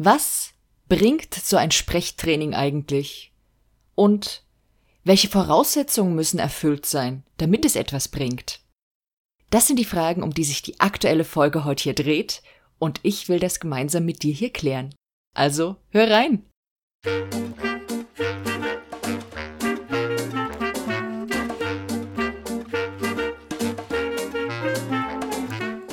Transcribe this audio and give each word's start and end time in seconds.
Was 0.00 0.52
bringt 0.88 1.34
so 1.34 1.56
ein 1.56 1.72
Sprechtraining 1.72 2.54
eigentlich? 2.54 3.32
Und 3.96 4.44
welche 5.02 5.28
Voraussetzungen 5.28 6.14
müssen 6.14 6.38
erfüllt 6.38 6.86
sein, 6.86 7.24
damit 7.38 7.64
es 7.64 7.74
etwas 7.74 8.06
bringt? 8.06 8.60
Das 9.50 9.66
sind 9.66 9.76
die 9.76 9.84
Fragen, 9.84 10.22
um 10.22 10.32
die 10.32 10.44
sich 10.44 10.62
die 10.62 10.78
aktuelle 10.78 11.24
Folge 11.24 11.64
heute 11.64 11.82
hier 11.82 11.94
dreht, 11.94 12.42
und 12.78 13.00
ich 13.02 13.28
will 13.28 13.40
das 13.40 13.58
gemeinsam 13.58 14.04
mit 14.04 14.22
dir 14.22 14.32
hier 14.32 14.52
klären. 14.52 14.94
Also, 15.34 15.74
hör 15.90 16.08
rein! 16.08 16.44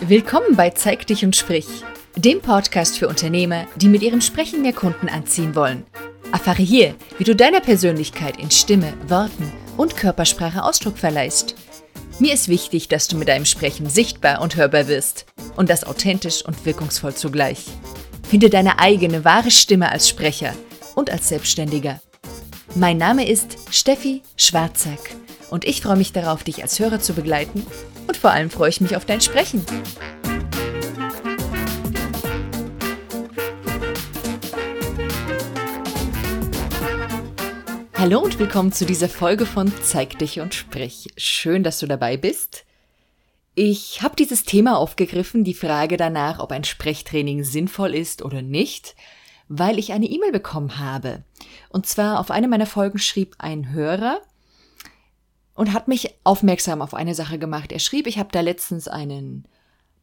Willkommen 0.02 0.56
bei 0.56 0.70
Zeig 0.70 1.08
dich 1.08 1.26
und 1.26 1.36
sprich, 1.36 1.84
dem 2.16 2.42
Podcast 2.42 2.98
für 2.98 3.10
Unternehmer, 3.10 3.68
die 3.76 3.90
mit 3.90 4.02
ihrem 4.02 4.22
Sprechen 4.22 4.62
mehr 4.62 4.74
Kunden 4.74 5.10
anziehen 5.10 5.54
wollen. 5.54 5.84
Erfahre 6.32 6.64
hier, 6.64 6.96
wie 7.18 7.26
du 7.26 7.36
deiner 7.36 7.60
Persönlichkeit 7.60 8.40
in 8.40 8.50
Stimme, 8.52 8.94
Worten 9.08 9.52
und 9.76 9.98
Körpersprache 9.98 10.64
Ausdruck 10.64 10.98
verleihst. 10.98 11.56
Mir 12.20 12.34
ist 12.34 12.48
wichtig, 12.48 12.88
dass 12.88 13.10
du 13.10 13.18
mit 13.18 13.28
deinem 13.28 13.46
Sprechen 13.46 13.90
sichtbar 13.90 14.42
und 14.42 14.56
hörbar 14.56 14.88
wirst 14.88 15.26
und 15.58 15.70
das 15.70 15.84
authentisch 15.84 16.44
und 16.46 16.66
wirkungsvoll 16.66 17.14
zugleich. 17.14 17.66
Finde 18.24 18.50
deine 18.50 18.80
eigene 18.80 19.26
wahre 19.26 19.52
Stimme 19.52 19.92
als 19.92 20.08
Sprecher 20.08 20.54
und 20.96 21.10
als 21.10 21.28
Selbstständiger. 21.28 22.00
Mein 22.76 22.98
Name 22.98 23.28
ist 23.28 23.58
Steffi 23.72 24.22
Schwarzack 24.38 25.16
und 25.50 25.66
ich 25.66 25.82
freue 25.82 25.98
mich 25.98 26.14
darauf, 26.14 26.44
dich 26.44 26.62
als 26.62 26.80
Hörer 26.80 27.02
zu 27.02 27.14
begleiten 27.14 27.68
und 28.08 28.16
vor 28.16 28.32
allem 28.32 28.50
freue 28.50 28.70
ich 28.70 28.80
mich 28.80 28.96
auf 28.96 29.06
dein 29.06 29.22
Sprechen. 29.22 29.66
Hallo 38.06 38.20
und 38.20 38.38
willkommen 38.38 38.72
zu 38.72 38.86
dieser 38.86 39.10
Folge 39.10 39.48
von 39.48 39.74
Zeig 39.82 40.20
dich 40.20 40.40
und 40.40 40.54
sprich. 40.54 41.08
Schön, 41.18 41.64
dass 41.64 41.80
du 41.80 41.88
dabei 41.88 42.18
bist. 42.18 42.64
Ich 43.56 44.04
habe 44.04 44.16
dieses 44.16 44.44
Thema 44.44 44.78
aufgegriffen, 44.78 45.44
die 45.44 45.56
Frage 45.56 45.98
danach, 45.98 46.38
ob 46.38 46.52
ein 46.52 46.64
Sprechtraining 46.64 47.44
sinnvoll 47.44 47.96
ist 47.96 48.22
oder 48.22 48.44
nicht, 48.44 48.96
weil 49.48 49.80
ich 49.80 49.92
eine 49.92 50.06
E-Mail 50.06 50.32
bekommen 50.32 50.78
habe. 50.78 51.24
Und 51.70 51.88
zwar 51.88 52.20
auf 52.20 52.30
eine 52.30 52.48
meiner 52.48 52.68
Folgen 52.68 53.00
schrieb 53.00 53.38
ein 53.40 53.72
Hörer, 53.72 54.22
und 55.56 55.74
hat 55.74 55.88
mich 55.88 56.14
aufmerksam 56.24 56.84
auf 56.84 56.94
eine 56.94 57.16
Sache 57.16 57.40
gemacht. 57.40 57.72
Er 57.72 57.80
schrieb, 57.80 58.06
ich 58.06 58.20
habe 58.20 58.30
da 58.32 58.42
letztens 58.42 58.88
einen 58.88 59.48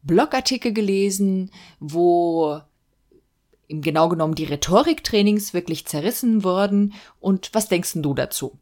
Blogartikel 0.01 0.73
gelesen, 0.73 1.51
wo 1.79 2.59
genau 3.81 4.09
genommen 4.09 4.35
die 4.35 4.45
Rhetoriktrainings 4.45 5.53
wirklich 5.53 5.85
zerrissen 5.85 6.43
wurden. 6.43 6.93
Und 7.19 7.49
was 7.53 7.67
denkst 7.67 7.93
du 7.95 8.13
dazu? 8.13 8.59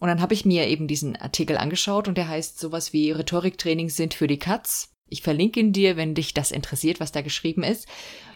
Und 0.00 0.08
dann 0.08 0.20
habe 0.20 0.34
ich 0.34 0.44
mir 0.44 0.66
eben 0.66 0.88
diesen 0.88 1.14
Artikel 1.16 1.56
angeschaut 1.56 2.08
und 2.08 2.18
der 2.18 2.28
heißt 2.28 2.58
sowas 2.58 2.92
wie 2.92 3.12
Rhetoriktrainings 3.12 3.96
sind 3.96 4.14
für 4.14 4.26
die 4.26 4.38
Katz. 4.38 4.90
Ich 5.08 5.22
verlinke 5.22 5.60
ihn 5.60 5.72
dir, 5.72 5.96
wenn 5.96 6.14
dich 6.14 6.34
das 6.34 6.50
interessiert, 6.50 6.98
was 6.98 7.12
da 7.12 7.20
geschrieben 7.20 7.62
ist. 7.62 7.86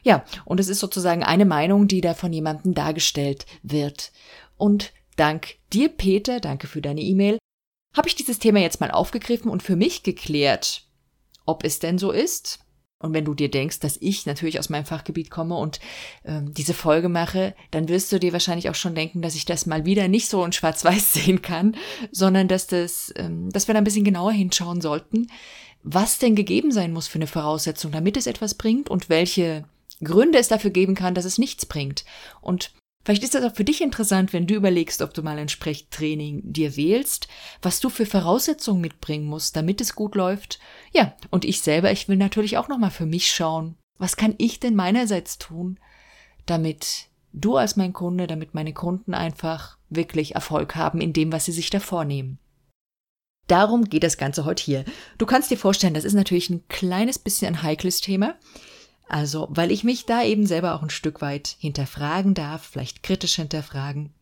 Ja, 0.02 0.24
und 0.44 0.60
es 0.60 0.68
ist 0.68 0.78
sozusagen 0.78 1.24
eine 1.24 1.44
Meinung, 1.46 1.88
die 1.88 2.02
da 2.02 2.14
von 2.14 2.32
jemandem 2.32 2.74
dargestellt 2.74 3.46
wird. 3.62 4.12
Und 4.56 4.92
dank 5.16 5.56
dir, 5.72 5.88
Peter, 5.88 6.38
danke 6.38 6.66
für 6.66 6.82
deine 6.82 7.00
E-Mail, 7.00 7.38
habe 7.96 8.08
ich 8.08 8.14
dieses 8.14 8.38
Thema 8.38 8.60
jetzt 8.60 8.80
mal 8.80 8.90
aufgegriffen 8.90 9.50
und 9.50 9.62
für 9.62 9.74
mich 9.74 10.02
geklärt, 10.02 10.86
ob 11.46 11.64
es 11.64 11.78
denn 11.78 11.98
so 11.98 12.12
ist. 12.12 12.60
Und 12.98 13.12
wenn 13.12 13.26
du 13.26 13.34
dir 13.34 13.50
denkst, 13.50 13.80
dass 13.80 13.98
ich 14.00 14.24
natürlich 14.24 14.58
aus 14.58 14.70
meinem 14.70 14.86
Fachgebiet 14.86 15.30
komme 15.30 15.56
und 15.56 15.80
ähm, 16.24 16.54
diese 16.54 16.72
Folge 16.72 17.10
mache, 17.10 17.54
dann 17.70 17.88
wirst 17.88 18.10
du 18.10 18.18
dir 18.18 18.32
wahrscheinlich 18.32 18.70
auch 18.70 18.74
schon 18.74 18.94
denken, 18.94 19.20
dass 19.20 19.34
ich 19.34 19.44
das 19.44 19.66
mal 19.66 19.84
wieder 19.84 20.08
nicht 20.08 20.28
so 20.30 20.42
in 20.44 20.52
Schwarz-Weiß 20.52 21.12
sehen 21.12 21.42
kann, 21.42 21.76
sondern 22.10 22.48
dass 22.48 22.66
das, 22.66 23.12
ähm, 23.16 23.50
dass 23.50 23.68
wir 23.68 23.74
da 23.74 23.78
ein 23.78 23.84
bisschen 23.84 24.04
genauer 24.04 24.32
hinschauen 24.32 24.80
sollten, 24.80 25.26
was 25.82 26.18
denn 26.18 26.34
gegeben 26.34 26.72
sein 26.72 26.92
muss 26.92 27.06
für 27.06 27.18
eine 27.18 27.26
Voraussetzung, 27.26 27.92
damit 27.92 28.16
es 28.16 28.26
etwas 28.26 28.54
bringt 28.54 28.88
und 28.88 29.08
welche 29.10 29.64
Gründe 30.02 30.38
es 30.38 30.48
dafür 30.48 30.70
geben 30.70 30.94
kann, 30.94 31.14
dass 31.14 31.24
es 31.26 31.38
nichts 31.38 31.66
bringt. 31.66 32.04
Und 32.40 32.72
Vielleicht 33.06 33.22
ist 33.22 33.36
das 33.36 33.44
auch 33.44 33.54
für 33.54 33.62
dich 33.62 33.82
interessant, 33.82 34.32
wenn 34.32 34.48
du 34.48 34.56
überlegst, 34.56 35.00
ob 35.00 35.14
du 35.14 35.22
mal 35.22 35.38
ein 35.38 35.48
Sprechtraining 35.48 36.40
dir 36.42 36.76
wählst, 36.76 37.28
was 37.62 37.78
du 37.78 37.88
für 37.88 38.04
Voraussetzungen 38.04 38.80
mitbringen 38.80 39.26
musst, 39.26 39.54
damit 39.54 39.80
es 39.80 39.94
gut 39.94 40.16
läuft. 40.16 40.58
Ja, 40.92 41.14
und 41.30 41.44
ich 41.44 41.60
selber, 41.62 41.92
ich 41.92 42.08
will 42.08 42.16
natürlich 42.16 42.58
auch 42.58 42.66
nochmal 42.66 42.90
für 42.90 43.06
mich 43.06 43.30
schauen, 43.30 43.76
was 43.96 44.16
kann 44.16 44.34
ich 44.38 44.58
denn 44.58 44.74
meinerseits 44.74 45.38
tun, 45.38 45.78
damit 46.46 47.06
du 47.32 47.56
als 47.56 47.76
mein 47.76 47.92
Kunde, 47.92 48.26
damit 48.26 48.54
meine 48.54 48.72
Kunden 48.72 49.14
einfach 49.14 49.78
wirklich 49.88 50.34
Erfolg 50.34 50.74
haben 50.74 51.00
in 51.00 51.12
dem, 51.12 51.30
was 51.30 51.44
sie 51.44 51.52
sich 51.52 51.70
da 51.70 51.78
vornehmen. 51.78 52.40
Darum 53.46 53.84
geht 53.84 54.02
das 54.02 54.18
Ganze 54.18 54.44
heute 54.44 54.64
hier. 54.64 54.84
Du 55.16 55.26
kannst 55.26 55.52
dir 55.52 55.58
vorstellen, 55.58 55.94
das 55.94 56.04
ist 56.04 56.14
natürlich 56.14 56.50
ein 56.50 56.66
kleines 56.66 57.20
bisschen 57.20 57.54
ein 57.54 57.62
heikles 57.62 58.00
Thema. 58.00 58.34
Also, 59.08 59.46
weil 59.50 59.70
ich 59.70 59.84
mich 59.84 60.06
da 60.06 60.22
eben 60.22 60.46
selber 60.46 60.74
auch 60.74 60.82
ein 60.82 60.90
Stück 60.90 61.20
weit 61.20 61.56
hinterfragen 61.60 62.34
darf, 62.34 62.66
vielleicht 62.66 63.02
kritisch 63.02 63.36
hinterfragen, 63.36 64.12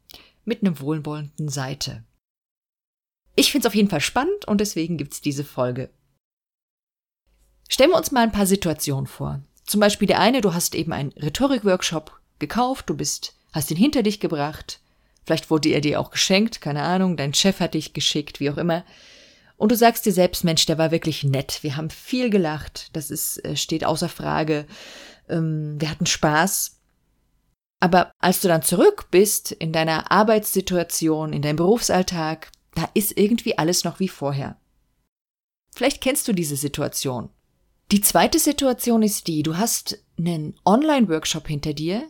mit 0.45 0.62
einem 0.62 0.78
wohlwollenden 0.81 1.49
Seite. 1.49 2.05
Ich 3.34 3.50
finde 3.50 3.67
es 3.67 3.71
auf 3.71 3.75
jeden 3.75 3.89
Fall 3.89 4.00
spannend 4.00 4.47
und 4.47 4.61
deswegen 4.61 4.99
gibt's 4.99 5.21
diese 5.21 5.45
Folge. 5.45 5.91
Stellen 7.69 7.91
wir 7.91 7.97
uns 7.97 8.12
mal 8.12 8.22
ein 8.22 8.33
paar 8.33 8.47
Situationen 8.47 9.06
vor. 9.06 9.41
Zum 9.65 9.81
Beispiel 9.81 10.06
der 10.06 10.21
eine, 10.21 10.43
du 10.43 10.53
hast 10.53 10.75
eben 10.75 10.93
einen 10.93 11.12
Rhetorikworkshop 11.12 12.21
gekauft, 12.39 12.91
du 12.91 12.97
bist, 12.97 13.34
hast 13.53 13.71
ihn 13.71 13.78
hinter 13.78 14.03
dich 14.03 14.21
gebracht, 14.21 14.81
vielleicht 15.25 15.51
wurde 15.51 15.71
er 15.71 15.81
dir 15.81 15.99
auch 15.99 16.11
geschenkt, 16.11 16.61
keine 16.61 16.83
Ahnung, 16.83 17.16
dein 17.16 17.33
Chef 17.33 17.61
hat 17.61 17.75
dich 17.75 17.95
geschickt, 17.95 18.39
wie 18.39 18.51
auch 18.51 18.59
immer. 18.59 18.84
Und 19.56 19.70
du 19.72 19.76
sagst 19.76 20.04
dir 20.04 20.12
selbst, 20.12 20.44
Mensch, 20.44 20.66
der 20.66 20.78
war 20.78 20.91
wirklich 20.91 21.25
nett. 21.25 21.60
Wir 21.62 21.76
haben 21.76 21.91
viel 21.91 22.31
gelacht. 22.31 22.91
Das 22.94 23.10
ist, 23.10 23.44
äh, 23.44 23.56
steht 23.56 23.84
außer 23.84 24.09
Frage. 24.09 24.66
Ähm, 25.28 25.76
wir 25.78 25.91
hatten 25.91 26.06
Spaß. 26.06 26.81
Aber 27.81 28.10
als 28.19 28.41
du 28.41 28.48
dann 28.48 28.62
zurück 28.62 29.09
bist 29.10 29.53
in 29.53 29.72
deiner 29.72 30.10
Arbeitssituation, 30.10 31.32
in 31.32 31.42
deinem 31.42 31.56
Berufsalltag, 31.56 32.50
da 32.75 32.88
ist 32.94 33.16
irgendwie 33.16 33.59
alles 33.59 33.84
noch 33.84 34.00
wie 34.00 34.09
vorher. 34.09 34.56
Vielleicht 35.75 36.00
kennst 36.00 36.26
du 36.28 36.32
diese 36.32 36.56
Situation. 36.56 37.31
Die 37.91 38.00
zweite 38.00 38.38
Situation 38.38 39.03
ist 39.03 39.26
die, 39.26 39.42
du 39.42 39.56
hast 39.56 39.98
einen 40.19 40.59
Online-Workshop 40.65 41.47
hinter 41.47 41.75
dir. 41.75 42.09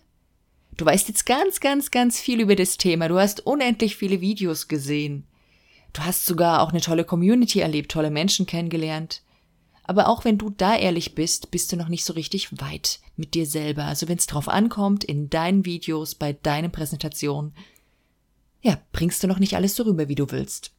Du 0.77 0.87
weißt 0.87 1.09
jetzt 1.09 1.27
ganz, 1.27 1.61
ganz, 1.61 1.91
ganz 1.91 2.21
viel 2.21 2.41
über 2.41 2.57
das 2.57 2.77
Thema. 2.77 3.09
Du 3.09 3.19
hast 3.19 3.47
unendlich 3.47 3.97
viele 3.97 4.21
Videos 4.21 4.69
gesehen. 4.69 5.27
Du 5.95 6.05
hast 6.05 6.27
sogar 6.27 6.61
auch 6.61 6.71
eine 6.71 6.81
tolle 6.83 7.05
Community 7.05 7.61
erlebt, 7.61 7.91
tolle 7.93 8.11
Menschen 8.11 8.45
kennengelernt. 8.45 9.23
Aber 9.85 10.09
auch 10.09 10.25
wenn 10.25 10.39
du 10.39 10.51
da 10.51 10.77
ehrlich 10.77 11.15
bist, 11.15 11.51
bist 11.51 11.71
du 11.71 11.77
noch 11.77 11.89
nicht 11.89 12.05
so 12.05 12.15
richtig 12.15 12.61
weit 12.61 13.01
mit 13.17 13.35
dir 13.35 13.47
selber. 13.47 13.85
Also 13.85 14.09
wenn 14.09 14.19
es 14.19 14.27
drauf 14.27 14.49
ankommt, 14.49 15.05
in 15.05 15.31
deinen 15.31 15.65
Videos, 15.65 16.15
bei 16.15 16.33
deinen 16.33 16.73
Präsentationen, 16.73 17.55
ja, 18.61 18.79
bringst 18.93 19.23
du 19.23 19.29
noch 19.29 19.39
nicht 19.39 19.57
alles 19.57 19.77
so 19.77 19.85
rüber, 19.85 20.09
wie 20.09 20.15
du 20.15 20.31
willst. 20.31 20.73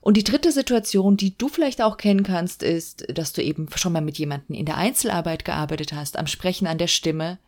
Und 0.00 0.16
die 0.16 0.24
dritte 0.24 0.52
Situation, 0.52 1.16
die 1.16 1.36
du 1.36 1.48
vielleicht 1.48 1.82
auch 1.82 1.96
kennen 1.96 2.22
kannst, 2.22 2.62
ist, 2.62 3.06
dass 3.12 3.32
du 3.32 3.42
eben 3.42 3.68
schon 3.74 3.92
mal 3.92 4.02
mit 4.02 4.18
jemandem 4.18 4.54
in 4.54 4.66
der 4.66 4.76
Einzelarbeit 4.76 5.44
gearbeitet 5.44 5.92
hast, 5.92 6.16
am 6.16 6.28
Sprechen 6.28 6.68
an 6.68 6.78
der 6.78 6.86
Stimme. 6.86 7.38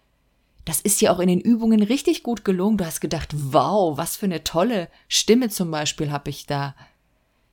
Das 0.65 0.81
ist 0.81 1.01
dir 1.01 1.13
auch 1.13 1.19
in 1.19 1.29
den 1.29 1.41
Übungen 1.41 1.83
richtig 1.83 2.23
gut 2.23 2.45
gelungen. 2.45 2.77
Du 2.77 2.85
hast 2.85 3.01
gedacht, 3.01 3.31
wow, 3.33 3.97
was 3.97 4.17
für 4.17 4.27
eine 4.27 4.45
tolle 4.45 4.89
Stimme 5.09 5.49
zum 5.49 5.71
Beispiel 5.71 6.11
habe 6.11 6.31
ich 6.31 6.47
da. 6.47 6.75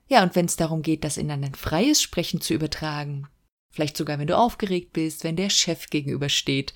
Ja, 0.08 0.24
und 0.24 0.36
wenn 0.36 0.46
es 0.46 0.56
darum 0.56 0.82
geht, 0.82 1.04
das 1.04 1.18
in 1.18 1.32
ein 1.32 1.56
freies 1.56 2.02
Sprechen 2.02 2.42
zu 2.42 2.54
übertragen, 2.54 3.28
vielleicht 3.72 3.98
sogar 3.98 4.20
wenn 4.20 4.28
du 4.28 4.38
aufgeregt 4.38 4.94
bist, 4.94 5.24
wenn 5.24 5.36
der 5.36 5.50
Chef 5.50 5.90
gegenübersteht, 5.90 6.74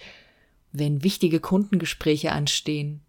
wenn 0.72 1.04
wichtige 1.04 1.40
Kundengespräche 1.40 2.32
anstehen, 2.32 3.02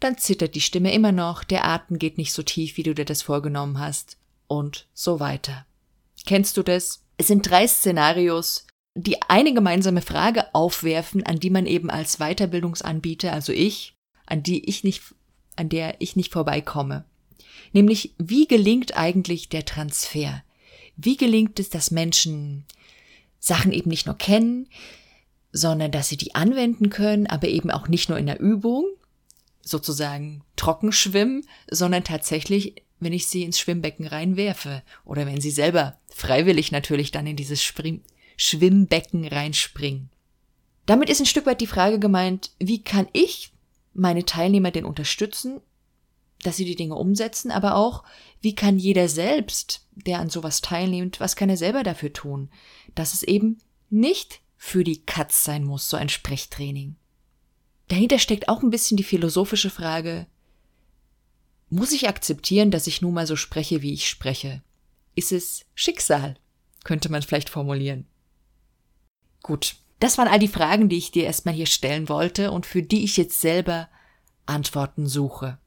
dann 0.00 0.18
zittert 0.18 0.54
die 0.54 0.60
Stimme 0.60 0.92
immer 0.92 1.12
noch, 1.12 1.42
der 1.44 1.64
Atem 1.64 1.98
geht 1.98 2.18
nicht 2.18 2.32
so 2.32 2.42
tief, 2.42 2.76
wie 2.76 2.82
du 2.82 2.94
dir 2.94 3.06
das 3.06 3.22
vorgenommen 3.22 3.78
hast, 3.78 4.18
und 4.46 4.86
so 4.92 5.20
weiter. 5.20 5.66
Kennst 6.24 6.56
du 6.56 6.62
das? 6.62 7.02
Es 7.16 7.28
sind 7.28 7.48
drei 7.48 7.66
Szenarios, 7.66 8.66
die 8.96 9.20
eine 9.22 9.52
gemeinsame 9.52 10.00
Frage 10.00 10.54
aufwerfen, 10.54 11.24
an 11.24 11.38
die 11.38 11.50
man 11.50 11.66
eben 11.66 11.90
als 11.90 12.16
Weiterbildungsanbieter, 12.16 13.32
also 13.32 13.52
ich, 13.52 13.94
an 14.24 14.42
die 14.42 14.68
ich 14.68 14.84
nicht, 14.84 15.02
an 15.54 15.68
der 15.68 15.96
ich 16.00 16.16
nicht 16.16 16.32
vorbeikomme. 16.32 17.04
Nämlich, 17.72 18.14
wie 18.18 18.46
gelingt 18.48 18.96
eigentlich 18.96 19.50
der 19.50 19.66
Transfer? 19.66 20.42
Wie 20.96 21.18
gelingt 21.18 21.60
es, 21.60 21.68
dass 21.68 21.90
Menschen 21.90 22.64
Sachen 23.38 23.70
eben 23.70 23.90
nicht 23.90 24.06
nur 24.06 24.16
kennen, 24.16 24.66
sondern 25.52 25.90
dass 25.90 26.08
sie 26.08 26.16
die 26.16 26.34
anwenden 26.34 26.88
können, 26.88 27.26
aber 27.26 27.48
eben 27.48 27.70
auch 27.70 27.88
nicht 27.88 28.08
nur 28.08 28.18
in 28.18 28.26
der 28.26 28.40
Übung, 28.40 28.86
sozusagen 29.60 30.42
trocken 30.56 30.92
schwimmen, 30.92 31.46
sondern 31.70 32.02
tatsächlich, 32.02 32.82
wenn 32.98 33.12
ich 33.12 33.26
sie 33.26 33.42
ins 33.42 33.60
Schwimmbecken 33.60 34.06
reinwerfe 34.06 34.82
oder 35.04 35.26
wenn 35.26 35.40
sie 35.40 35.50
selber 35.50 35.98
freiwillig 36.08 36.72
natürlich 36.72 37.10
dann 37.10 37.26
in 37.26 37.36
dieses 37.36 37.62
Spring 37.62 38.00
Schwimmbecken 38.36 39.26
reinspringen. 39.26 40.10
Damit 40.86 41.10
ist 41.10 41.20
ein 41.20 41.26
Stück 41.26 41.46
weit 41.46 41.60
die 41.60 41.66
Frage 41.66 41.98
gemeint, 41.98 42.52
wie 42.58 42.82
kann 42.82 43.08
ich 43.12 43.52
meine 43.92 44.24
Teilnehmer 44.24 44.70
denn 44.70 44.84
unterstützen, 44.84 45.60
dass 46.42 46.56
sie 46.56 46.64
die 46.64 46.76
Dinge 46.76 46.94
umsetzen, 46.94 47.50
aber 47.50 47.74
auch, 47.74 48.04
wie 48.40 48.54
kann 48.54 48.78
jeder 48.78 49.08
selbst, 49.08 49.86
der 49.92 50.20
an 50.20 50.30
sowas 50.30 50.60
teilnimmt, 50.60 51.18
was 51.18 51.34
kann 51.34 51.48
er 51.48 51.56
selber 51.56 51.82
dafür 51.82 52.12
tun, 52.12 52.50
dass 52.94 53.14
es 53.14 53.22
eben 53.22 53.58
nicht 53.90 54.40
für 54.56 54.84
die 54.84 55.02
Katz 55.02 55.44
sein 55.44 55.64
muss, 55.64 55.88
so 55.88 55.96
ein 55.96 56.08
Sprechtraining. 56.08 56.96
Dahinter 57.88 58.18
steckt 58.18 58.48
auch 58.48 58.62
ein 58.62 58.70
bisschen 58.70 58.96
die 58.96 59.04
philosophische 59.04 59.70
Frage, 59.70 60.26
muss 61.68 61.92
ich 61.92 62.08
akzeptieren, 62.08 62.70
dass 62.70 62.86
ich 62.86 63.02
nun 63.02 63.14
mal 63.14 63.26
so 63.26 63.34
spreche, 63.34 63.82
wie 63.82 63.92
ich 63.92 64.08
spreche? 64.08 64.62
Ist 65.16 65.32
es 65.32 65.64
Schicksal? 65.74 66.36
Könnte 66.84 67.10
man 67.10 67.22
vielleicht 67.22 67.48
formulieren. 67.48 68.06
Gut, 69.46 69.76
das 70.00 70.18
waren 70.18 70.26
all 70.26 70.40
die 70.40 70.48
Fragen, 70.48 70.88
die 70.88 70.96
ich 70.96 71.12
dir 71.12 71.22
erstmal 71.22 71.54
hier 71.54 71.66
stellen 71.66 72.08
wollte 72.08 72.50
und 72.50 72.66
für 72.66 72.82
die 72.82 73.04
ich 73.04 73.16
jetzt 73.16 73.40
selber 73.40 73.88
Antworten 74.44 75.06
suche. 75.06 75.58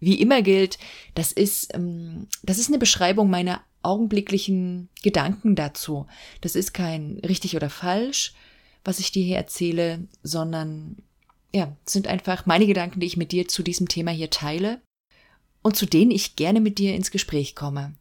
Wie 0.00 0.20
immer 0.20 0.42
gilt, 0.42 0.78
das 1.14 1.30
ist, 1.30 1.72
ähm, 1.76 2.26
das 2.42 2.58
ist 2.58 2.66
eine 2.66 2.80
Beschreibung 2.80 3.30
meiner 3.30 3.62
augenblicklichen 3.82 4.88
Gedanken 5.00 5.54
dazu. 5.54 6.08
Das 6.40 6.56
ist 6.56 6.74
kein 6.74 7.20
richtig 7.24 7.54
oder 7.54 7.70
falsch, 7.70 8.34
was 8.82 8.98
ich 8.98 9.12
dir 9.12 9.22
hier 9.22 9.36
erzähle, 9.36 10.08
sondern 10.24 10.96
ja, 11.54 11.76
sind 11.84 12.08
einfach 12.08 12.46
meine 12.46 12.66
Gedanken, 12.66 12.98
die 12.98 13.06
ich 13.06 13.16
mit 13.16 13.30
dir 13.30 13.46
zu 13.46 13.62
diesem 13.62 13.86
Thema 13.86 14.10
hier 14.10 14.30
teile 14.30 14.82
und 15.62 15.76
zu 15.76 15.86
denen 15.86 16.10
ich 16.10 16.34
gerne 16.34 16.60
mit 16.60 16.78
dir 16.78 16.96
ins 16.96 17.12
Gespräch 17.12 17.54
komme. 17.54 17.94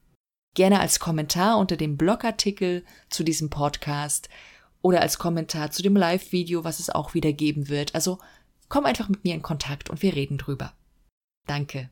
Gerne 0.55 0.79
als 0.79 0.99
Kommentar 0.99 1.59
unter 1.59 1.77
dem 1.77 1.97
Blogartikel 1.97 2.83
zu 3.11 3.23
diesem 3.23 3.51
Podcast 3.51 4.27
oder 4.81 5.01
als 5.01 5.19
Kommentar 5.19 5.71
zu 5.71 5.81
dem 5.81 5.95
Live-Video, 5.95 6.63
was 6.63 6.79
es 6.79 6.89
auch 6.89 7.13
wieder 7.13 7.33
geben 7.33 7.69
wird. 7.69 7.95
Also 7.95 8.19
komm 8.69 8.85
einfach 8.85 9.09
mit 9.09 9.23
mir 9.23 9.33
in 9.33 9.41
Kontakt 9.41 9.89
und 9.89 10.01
wir 10.01 10.15
reden 10.15 10.37
drüber. 10.37 10.73
Danke. 11.47 11.89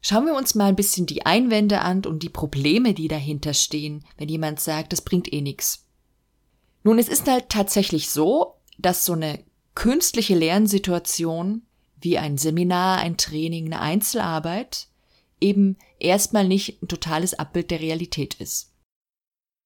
Schauen 0.00 0.26
wir 0.26 0.34
uns 0.34 0.54
mal 0.54 0.66
ein 0.66 0.76
bisschen 0.76 1.06
die 1.06 1.24
Einwände 1.24 1.80
an 1.80 2.04
und 2.04 2.22
die 2.22 2.28
Probleme, 2.28 2.92
die 2.92 3.08
dahinter 3.08 3.54
stehen, 3.54 4.04
wenn 4.18 4.28
jemand 4.28 4.60
sagt, 4.60 4.92
das 4.92 5.00
bringt 5.00 5.32
eh 5.32 5.40
nix. 5.40 5.86
Nun, 6.82 6.98
es 6.98 7.08
ist 7.08 7.26
halt 7.26 7.48
tatsächlich 7.48 8.10
so, 8.10 8.56
dass 8.78 9.06
so 9.06 9.14
eine 9.14 9.42
künstliche 9.74 10.34
Lernsituation 10.34 11.62
wie 12.00 12.18
ein 12.18 12.36
Seminar, 12.36 12.98
ein 12.98 13.16
Training, 13.16 13.66
eine 13.66 13.80
Einzelarbeit 13.80 14.88
eben 15.40 15.78
erstmal 15.98 16.46
nicht 16.46 16.82
ein 16.82 16.88
totales 16.88 17.34
Abbild 17.34 17.70
der 17.70 17.80
Realität 17.80 18.34
ist. 18.34 18.73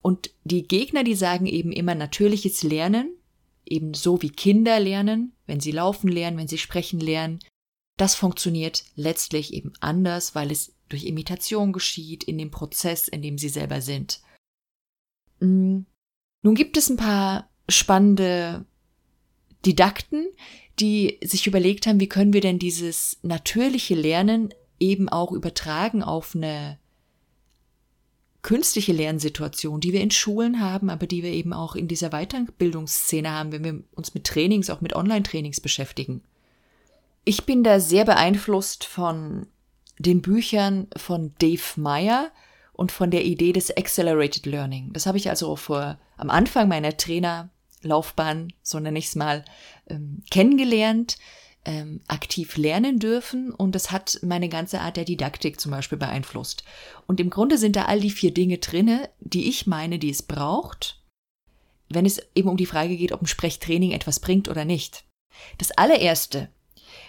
Und 0.02 0.30
die 0.44 0.66
Gegner, 0.66 1.04
die 1.04 1.14
sagen 1.14 1.46
eben 1.46 1.72
immer 1.72 1.94
natürliches 1.94 2.62
Lernen, 2.62 3.16
eben 3.66 3.94
so 3.94 4.22
wie 4.22 4.30
Kinder 4.30 4.80
lernen, 4.80 5.32
wenn 5.46 5.60
sie 5.60 5.72
laufen 5.72 6.08
lernen, 6.08 6.38
wenn 6.38 6.48
sie 6.48 6.58
sprechen 6.58 7.00
lernen, 7.00 7.40
das 7.98 8.14
funktioniert 8.14 8.84
letztlich 8.94 9.52
eben 9.52 9.72
anders, 9.80 10.34
weil 10.34 10.50
es 10.52 10.74
durch 10.88 11.04
Imitation 11.04 11.72
geschieht 11.72 12.24
in 12.24 12.38
dem 12.38 12.50
Prozess, 12.50 13.08
in 13.08 13.22
dem 13.22 13.38
sie 13.38 13.48
selber 13.48 13.82
sind. 13.82 14.22
Mm. 15.40 15.80
Nun 16.42 16.54
gibt 16.54 16.76
es 16.76 16.88
ein 16.88 16.96
paar 16.96 17.50
spannende 17.68 18.64
Didakten, 19.66 20.28
die 20.78 21.18
sich 21.24 21.48
überlegt 21.48 21.86
haben, 21.86 21.98
wie 21.98 22.08
können 22.08 22.32
wir 22.32 22.40
denn 22.40 22.60
dieses 22.60 23.18
natürliche 23.22 23.96
Lernen 23.96 24.54
eben 24.78 25.08
auch 25.08 25.32
übertragen 25.32 26.04
auf 26.04 26.36
eine 26.36 26.78
künstliche 28.48 28.94
Lernsituation, 28.94 29.78
die 29.78 29.92
wir 29.92 30.00
in 30.00 30.10
Schulen 30.10 30.62
haben, 30.62 30.88
aber 30.88 31.06
die 31.06 31.22
wir 31.22 31.32
eben 31.32 31.52
auch 31.52 31.74
in 31.74 31.86
dieser 31.86 32.08
Weiterbildungsszene 32.08 33.30
haben, 33.30 33.52
wenn 33.52 33.62
wir 33.62 33.82
uns 33.94 34.14
mit 34.14 34.24
Trainings, 34.24 34.70
auch 34.70 34.80
mit 34.80 34.96
Online-Trainings 34.96 35.60
beschäftigen. 35.60 36.22
Ich 37.26 37.44
bin 37.44 37.62
da 37.62 37.78
sehr 37.78 38.06
beeinflusst 38.06 38.86
von 38.86 39.48
den 39.98 40.22
Büchern 40.22 40.86
von 40.96 41.34
Dave 41.38 41.60
Meyer 41.76 42.30
und 42.72 42.90
von 42.90 43.10
der 43.10 43.26
Idee 43.26 43.52
des 43.52 43.76
Accelerated 43.76 44.46
Learning. 44.46 44.94
Das 44.94 45.04
habe 45.04 45.18
ich 45.18 45.28
also 45.28 45.54
vor 45.54 45.98
am 46.16 46.30
Anfang 46.30 46.68
meiner 46.68 46.96
Trainerlaufbahn, 46.96 48.54
so 48.62 48.80
nenne 48.80 48.98
ich 48.98 49.08
es 49.08 49.14
mal, 49.14 49.44
ähm, 49.90 50.22
kennengelernt 50.30 51.18
ähm, 51.68 52.00
aktiv 52.08 52.56
lernen 52.56 52.98
dürfen 52.98 53.52
und 53.52 53.74
das 53.74 53.90
hat 53.90 54.20
meine 54.22 54.48
ganze 54.48 54.80
Art 54.80 54.96
der 54.96 55.04
Didaktik 55.04 55.60
zum 55.60 55.70
Beispiel 55.70 55.98
beeinflusst. 55.98 56.64
Und 57.06 57.20
im 57.20 57.28
Grunde 57.28 57.58
sind 57.58 57.76
da 57.76 57.84
all 57.84 58.00
die 58.00 58.10
vier 58.10 58.32
Dinge 58.32 58.56
drinne, 58.56 59.10
die 59.20 59.50
ich 59.50 59.66
meine, 59.66 59.98
die 59.98 60.08
es 60.08 60.22
braucht, 60.22 61.02
wenn 61.90 62.06
es 62.06 62.22
eben 62.34 62.48
um 62.48 62.56
die 62.56 62.64
Frage 62.64 62.96
geht, 62.96 63.12
ob 63.12 63.20
ein 63.20 63.26
Sprechtraining 63.26 63.90
etwas 63.90 64.18
bringt 64.18 64.48
oder 64.48 64.64
nicht. 64.64 65.04
Das 65.58 65.70
allererste, 65.72 66.48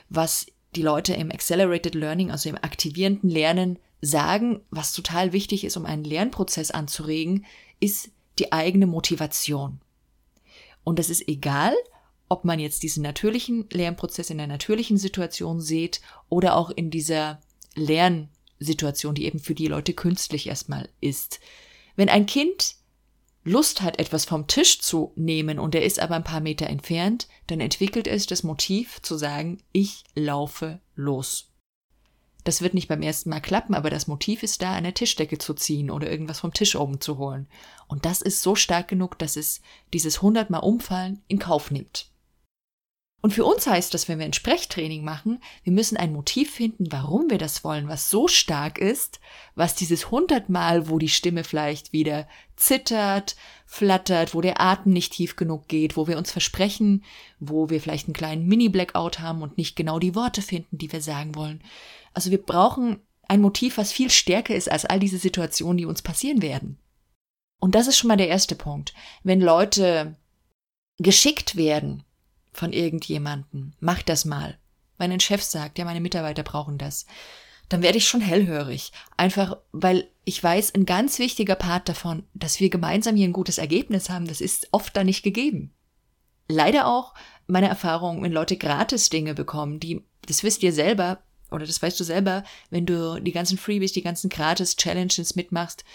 was 0.10 0.48
die 0.76 0.82
Leute 0.82 1.14
im 1.14 1.32
Accelerated 1.32 1.96
Learning, 1.96 2.30
also 2.30 2.50
im 2.50 2.58
aktivierenden 2.58 3.30
Lernen, 3.30 3.80
sagen, 4.02 4.60
was 4.72 4.92
total 4.92 5.32
wichtig 5.32 5.64
ist, 5.64 5.78
um 5.78 5.86
einen 5.86 6.04
Lernprozess 6.04 6.72
anzuregen, 6.72 7.46
ist 7.80 8.10
die 8.40 8.52
eigene 8.52 8.88
Motivation. 8.88 9.80
Und 10.84 11.00
das 11.00 11.10
ist 11.10 11.30
egal, 11.30 11.74
ob 12.30 12.46
man 12.46 12.60
jetzt 12.60 12.84
diesen 12.84 13.04
natürlichen 13.04 13.68
Lernprozess 13.72 14.30
in 14.30 14.38
der 14.38 14.48
natürlichen 14.48 14.98
Situation 14.98 15.60
sieht 15.60 16.02
oder 16.30 16.56
auch 16.56 16.70
in 16.70 16.92
dieser 16.92 17.42
Lernsituation, 17.76 19.16
die 19.16 19.26
eben 19.26 19.40
für 19.40 19.56
die 19.56 19.68
Leute 19.68 19.94
künstlich 19.94 20.48
erstmal 20.48 20.90
ist. 21.02 21.40
Wenn 21.96 22.10
ein 22.10 22.28
Kind 22.28 22.76
Lust 23.44 23.82
hat, 23.82 24.00
etwas 24.00 24.26
vom 24.26 24.48
Tisch 24.48 24.80
zu 24.80 25.12
nehmen 25.16 25.60
und 25.60 25.74
er 25.74 25.84
ist 25.84 26.00
aber 26.00 26.16
ein 26.16 26.24
paar 26.24 26.42
Meter 26.42 26.68
entfernt, 26.68 27.28
dann 27.48 27.60
entwickelt 27.62 28.06
es 28.06 28.28
das 28.28 28.44
Motiv 28.44 29.02
zu 29.02 29.18
sagen, 29.18 29.58
ich 29.72 30.04
laufe 30.14 30.80
los. 30.96 31.50
Das 32.44 32.62
wird 32.62 32.74
nicht 32.74 32.88
beim 32.88 33.02
ersten 33.02 33.30
Mal 33.30 33.42
klappen, 33.42 33.76
aber 33.76 33.90
das 33.90 34.08
Motiv 34.08 34.44
ist 34.44 34.62
da, 34.62 34.74
eine 34.74 34.94
Tischdecke 34.94 35.38
zu 35.38 35.54
ziehen 35.54 35.90
oder 35.90 36.10
irgendwas 36.10 36.40
vom 36.40 36.54
Tisch 36.54 36.76
oben 36.76 37.02
zu 37.02 37.18
holen. 37.18 37.48
Und 37.88 38.06
das 38.06 38.22
ist 38.22 38.42
so 38.42 38.56
stark 38.56 38.88
genug, 38.88 39.18
dass 39.20 39.36
es 39.36 39.62
dieses 39.94 40.22
hundertmal 40.22 40.62
Umfallen 40.62 41.22
in 41.28 41.40
Kauf 41.40 41.72
nimmt. 41.72 42.10
Und 43.22 43.34
für 43.34 43.44
uns 43.44 43.68
heißt 43.68 43.94
das, 43.94 44.08
wenn 44.08 44.20
wir 44.20 44.26
ein 44.26 44.34
Sprechtraining 44.34 45.04
machen, 45.04 45.42
wir 45.64 45.74
müssen 45.74 45.98
ein 45.98 46.14
Motiv 46.14 46.52
finden, 46.52 46.90
warum 46.90 47.30
wir 47.30 47.38
das 47.38 47.66
wollen, 47.66 47.90
was 47.90 48.10
so 48.10 48.30
stark 48.30 48.78
ist, 48.78 49.20
was 49.56 49.76
dieses 49.76 50.10
hundertmal, 50.10 50.88
wo 50.88 51.00
die 51.00 51.10
Stimme 51.10 51.44
vielleicht 51.44 51.92
wieder 51.92 52.30
zittert, 52.56 53.36
flattert, 53.66 54.34
wo 54.34 54.40
der 54.40 54.62
Atem 54.62 54.94
nicht 54.94 55.14
tief 55.14 55.36
genug 55.36 55.68
geht, 55.68 55.98
wo 55.98 56.08
wir 56.08 56.18
uns 56.18 56.32
versprechen, 56.32 57.04
wo 57.40 57.70
wir 57.70 57.82
vielleicht 57.82 58.08
einen 58.08 58.14
kleinen 58.14 58.48
Mini-Blackout 58.48 59.20
haben 59.20 59.42
und 59.42 59.58
nicht 59.58 59.76
genau 59.76 60.00
die 60.00 60.16
Worte 60.16 60.42
finden, 60.42 60.78
die 60.78 60.92
wir 60.92 61.02
sagen 61.02 61.36
wollen. 61.36 61.62
Also 62.14 62.32
wir 62.32 62.42
brauchen 62.42 63.02
ein 63.28 63.42
Motiv, 63.42 63.78
was 63.78 63.92
viel 63.92 64.10
stärker 64.10 64.56
ist 64.56 64.72
als 64.72 64.86
all 64.86 65.00
diese 65.00 65.18
Situationen, 65.18 65.78
die 65.78 65.86
uns 65.86 66.02
passieren 66.02 66.42
werden. 66.42 66.80
Und 67.60 67.76
das 67.76 67.88
ist 67.88 67.98
schon 67.98 68.08
mal 68.08 68.18
der 68.18 68.30
erste 68.30 68.56
Punkt. 68.56 68.94
Wenn 69.24 69.42
Leute 69.42 70.16
geschickt 70.98 71.58
werden, 71.58 72.04
von 72.60 72.74
irgendjemanden. 72.74 73.74
Mach 73.80 74.04
das 74.04 74.26
mal. 74.26 74.60
Wenn 74.98 75.12
ein 75.12 75.22
Chef 75.22 75.42
sagt, 75.42 75.80
ja, 75.80 75.86
meine 75.86 76.02
Mitarbeiter 76.02 76.44
brauchen 76.44 76.78
das, 76.78 77.06
dann 77.70 77.82
werde 77.82 77.98
ich 77.98 78.08
schon 78.08 78.22
hellhörig. 78.22 78.92
Einfach, 79.16 79.58
weil 79.72 80.10
ich 80.26 80.44
weiß, 80.44 80.76
ein 80.76 80.86
ganz 80.86 81.20
wichtiger 81.20 81.56
Part 81.56 81.88
davon, 81.88 82.24
dass 82.34 82.60
wir 82.60 82.70
gemeinsam 82.70 83.16
hier 83.16 83.28
ein 83.28 83.34
gutes 83.34 83.58
Ergebnis 83.58 84.10
haben, 84.10 84.28
das 84.28 84.42
ist 84.42 84.68
oft 84.72 84.96
da 84.98 85.04
nicht 85.04 85.24
gegeben. 85.24 85.74
Leider 86.48 86.88
auch 86.88 87.14
meine 87.48 87.70
Erfahrung, 87.70 88.22
wenn 88.24 88.32
Leute 88.32 88.58
gratis 88.58 89.10
Dinge 89.10 89.34
bekommen, 89.34 89.80
die, 89.80 90.04
das 90.28 90.44
wisst 90.44 90.62
ihr 90.62 90.74
selber, 90.74 91.24
oder 91.52 91.66
das 91.66 91.82
weißt 91.82 92.00
du 92.00 92.04
selber, 92.04 92.44
wenn 92.70 92.86
du 92.86 93.22
die 93.22 93.32
ganzen 93.32 93.58
Freebies, 93.58 93.94
die 93.94 94.04
ganzen 94.04 94.30
gratis 94.30 94.76
Challenges 94.76 95.36
mitmachst, 95.36 95.86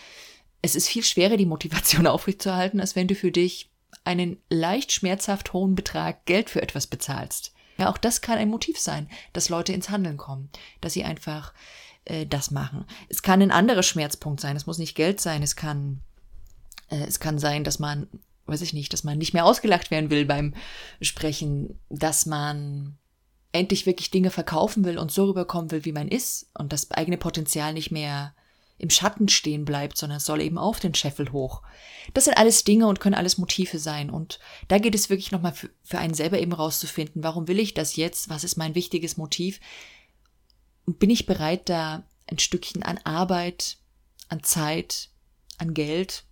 es 0.62 0.74
ist 0.74 0.88
viel 0.88 1.04
schwerer, 1.04 1.36
die 1.36 1.46
Motivation 1.46 2.06
aufrechtzuerhalten, 2.06 2.80
als 2.80 2.96
wenn 2.96 3.08
du 3.08 3.14
für 3.14 3.30
dich 3.30 3.70
einen 4.04 4.38
leicht 4.50 4.92
schmerzhaft 4.92 5.52
hohen 5.52 5.74
Betrag 5.74 6.26
Geld 6.26 6.50
für 6.50 6.62
etwas 6.62 6.86
bezahlst. 6.86 7.52
Ja, 7.78 7.90
auch 7.90 7.98
das 7.98 8.20
kann 8.20 8.38
ein 8.38 8.50
Motiv 8.50 8.78
sein, 8.78 9.08
dass 9.32 9.48
Leute 9.48 9.72
ins 9.72 9.90
Handeln 9.90 10.16
kommen, 10.16 10.50
dass 10.80 10.92
sie 10.92 11.04
einfach 11.04 11.52
äh, 12.04 12.26
das 12.26 12.50
machen. 12.50 12.84
Es 13.08 13.22
kann 13.22 13.42
ein 13.42 13.50
anderer 13.50 13.82
Schmerzpunkt 13.82 14.40
sein. 14.40 14.56
Es 14.56 14.66
muss 14.66 14.78
nicht 14.78 14.94
Geld 14.94 15.20
sein. 15.20 15.42
Es 15.42 15.56
kann, 15.56 16.00
äh, 16.88 17.04
es 17.04 17.18
kann 17.18 17.38
sein, 17.38 17.64
dass 17.64 17.78
man, 17.78 18.06
weiß 18.46 18.60
ich 18.60 18.74
nicht, 18.74 18.92
dass 18.92 19.04
man 19.04 19.18
nicht 19.18 19.34
mehr 19.34 19.44
ausgelacht 19.44 19.90
werden 19.90 20.10
will 20.10 20.24
beim 20.24 20.54
Sprechen, 21.00 21.80
dass 21.88 22.26
man 22.26 22.96
endlich 23.50 23.86
wirklich 23.86 24.10
Dinge 24.10 24.30
verkaufen 24.30 24.84
will 24.84 24.98
und 24.98 25.10
so 25.10 25.26
rüberkommen 25.26 25.70
will, 25.70 25.84
wie 25.84 25.92
man 25.92 26.08
ist 26.08 26.50
und 26.54 26.72
das 26.72 26.90
eigene 26.90 27.16
Potenzial 27.16 27.72
nicht 27.72 27.90
mehr 27.90 28.34
im 28.84 28.90
Schatten 28.90 29.28
stehen 29.28 29.64
bleibt, 29.64 29.96
sondern 29.96 30.18
es 30.18 30.26
soll 30.26 30.42
eben 30.42 30.58
auf 30.58 30.78
den 30.78 30.94
Scheffel 30.94 31.32
hoch. 31.32 31.62
Das 32.12 32.24
sind 32.24 32.36
alles 32.36 32.64
Dinge 32.64 32.86
und 32.86 33.00
können 33.00 33.14
alles 33.14 33.38
Motive 33.38 33.78
sein. 33.78 34.10
Und 34.10 34.38
da 34.68 34.76
geht 34.76 34.94
es 34.94 35.08
wirklich 35.08 35.32
nochmal 35.32 35.54
für, 35.54 35.70
für 35.82 35.96
einen 35.96 36.12
selber 36.12 36.38
eben 36.38 36.52
rauszufinden, 36.52 37.24
warum 37.24 37.48
will 37.48 37.58
ich 37.58 37.72
das 37.72 37.96
jetzt? 37.96 38.28
Was 38.28 38.44
ist 38.44 38.56
mein 38.56 38.74
wichtiges 38.74 39.16
Motiv? 39.16 39.58
Und 40.84 40.98
bin 40.98 41.08
ich 41.08 41.24
bereit, 41.24 41.70
da 41.70 42.06
ein 42.26 42.38
Stückchen 42.38 42.82
an 42.82 42.98
Arbeit, 43.04 43.78
an 44.28 44.42
Zeit, 44.42 45.08
an 45.56 45.72
Geld, 45.72 46.24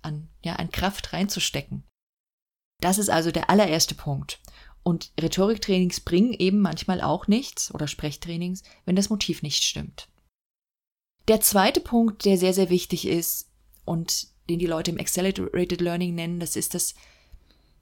an, 0.00 0.30
ja, 0.42 0.56
an 0.56 0.70
Kraft 0.70 1.12
reinzustecken? 1.12 1.84
Das 2.80 2.96
ist 2.96 3.10
also 3.10 3.30
der 3.30 3.50
allererste 3.50 3.94
Punkt. 3.94 4.40
Und 4.82 5.12
Rhetoriktrainings 5.20 6.00
bringen 6.00 6.32
eben 6.32 6.60
manchmal 6.60 7.02
auch 7.02 7.26
nichts 7.26 7.74
oder 7.74 7.86
Sprechtrainings, 7.86 8.62
wenn 8.86 8.96
das 8.96 9.10
Motiv 9.10 9.42
nicht 9.42 9.64
stimmt. 9.64 10.08
Der 11.30 11.40
zweite 11.40 11.78
Punkt, 11.78 12.24
der 12.24 12.36
sehr, 12.36 12.52
sehr 12.52 12.70
wichtig 12.70 13.06
ist 13.06 13.48
und 13.84 14.26
den 14.48 14.58
die 14.58 14.66
Leute 14.66 14.90
im 14.90 14.98
Accelerated 14.98 15.80
Learning 15.80 16.12
nennen, 16.12 16.40
das 16.40 16.56
ist 16.56 16.74
das, 16.74 16.96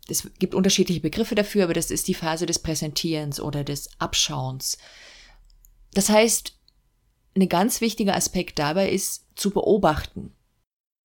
es 0.07 0.29
gibt 0.39 0.55
unterschiedliche 0.55 1.01
Begriffe 1.01 1.35
dafür, 1.35 1.65
aber 1.65 1.73
das 1.73 1.91
ist 1.91 2.09
die 2.09 2.15
Phase 2.15 2.45
des 2.45 2.59
Präsentierens 2.59 3.41
oder 3.41 3.65
des 3.65 3.89
Abschauens. 3.99 4.77
Das 5.95 6.11
heißt, 6.11 6.59
ein 7.37 7.49
ganz 7.49 7.81
wichtiger 7.81 8.17
Aspekt 8.17 8.59
dabei 8.59 8.91
ist 8.91 9.25
zu 9.35 9.49
beobachten. 9.51 10.35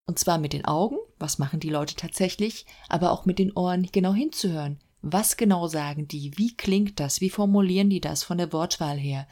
Und 0.06 0.20
zwar 0.20 0.38
mit 0.38 0.52
den 0.52 0.66
Augen, 0.66 0.98
was 1.20 1.40
machen 1.40 1.62
die 1.62 1.70
Leute 1.70 1.96
tatsächlich, 1.96 2.66
aber 2.90 3.14
auch 3.14 3.26
mit 3.26 3.40
den 3.40 3.54
Ohren 3.54 3.88
genau 3.90 4.14
hinzuhören. 4.14 4.82
Was 5.02 5.38
genau 5.38 5.68
sagen 5.68 6.10
die? 6.10 6.38
Wie 6.38 6.58
klingt 6.58 7.00
das? 7.00 7.22
Wie 7.22 7.30
formulieren 7.30 7.90
die 7.90 8.02
das 8.02 8.22
von 8.22 8.38
der 8.38 8.52
Wortwahl 8.52 8.98
her? 8.98 9.30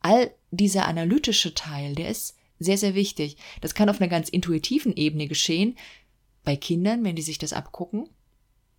All 0.00 0.30
dieser 0.50 0.88
analytische 0.88 1.52
Teil, 1.52 1.94
der 1.94 2.08
ist 2.08 2.37
sehr, 2.58 2.78
sehr 2.78 2.94
wichtig. 2.94 3.36
Das 3.60 3.74
kann 3.74 3.88
auf 3.88 4.00
einer 4.00 4.08
ganz 4.08 4.28
intuitiven 4.28 4.94
Ebene 4.94 5.28
geschehen, 5.28 5.76
bei 6.44 6.56
Kindern, 6.56 7.04
wenn 7.04 7.16
die 7.16 7.22
sich 7.22 7.38
das 7.38 7.52
abgucken. 7.52 8.08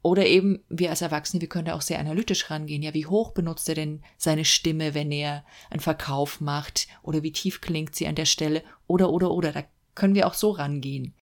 Oder 0.01 0.25
eben 0.25 0.63
wir 0.69 0.89
als 0.89 1.01
Erwachsene, 1.01 1.41
wir 1.41 1.50
können 1.50 1.65
da 1.65 1.75
auch 1.75 1.81
sehr 1.81 2.00
analytisch 2.00 2.50
rangehen. 2.50 2.81
Ja, 2.81 2.93
wie 2.93 3.05
hoch 3.05 3.31
benutzt 3.31 3.67
er 3.67 3.75
denn 3.75 4.01
seine 4.17 4.45
Stimme, 4.45 4.93
wenn 4.93 5.12
er 5.12 5.45
einen 5.69 5.81
Verkauf 5.81 6.39
macht? 6.39 6.88
Oder 7.03 7.21
wie 7.21 7.33
tief 7.33 7.59
klingt 7.59 7.95
sie 7.95 8.07
an 8.07 8.15
der 8.15 8.25
Stelle? 8.25 8.63
Oder, 8.88 9.12
oder, 9.12 9.31
oder. 9.31 9.51
Da 9.51 9.65
können 9.95 10.15
wir 10.15 10.27
auch 10.27 10.33
so 10.33 10.51
rangehen. 10.51 11.15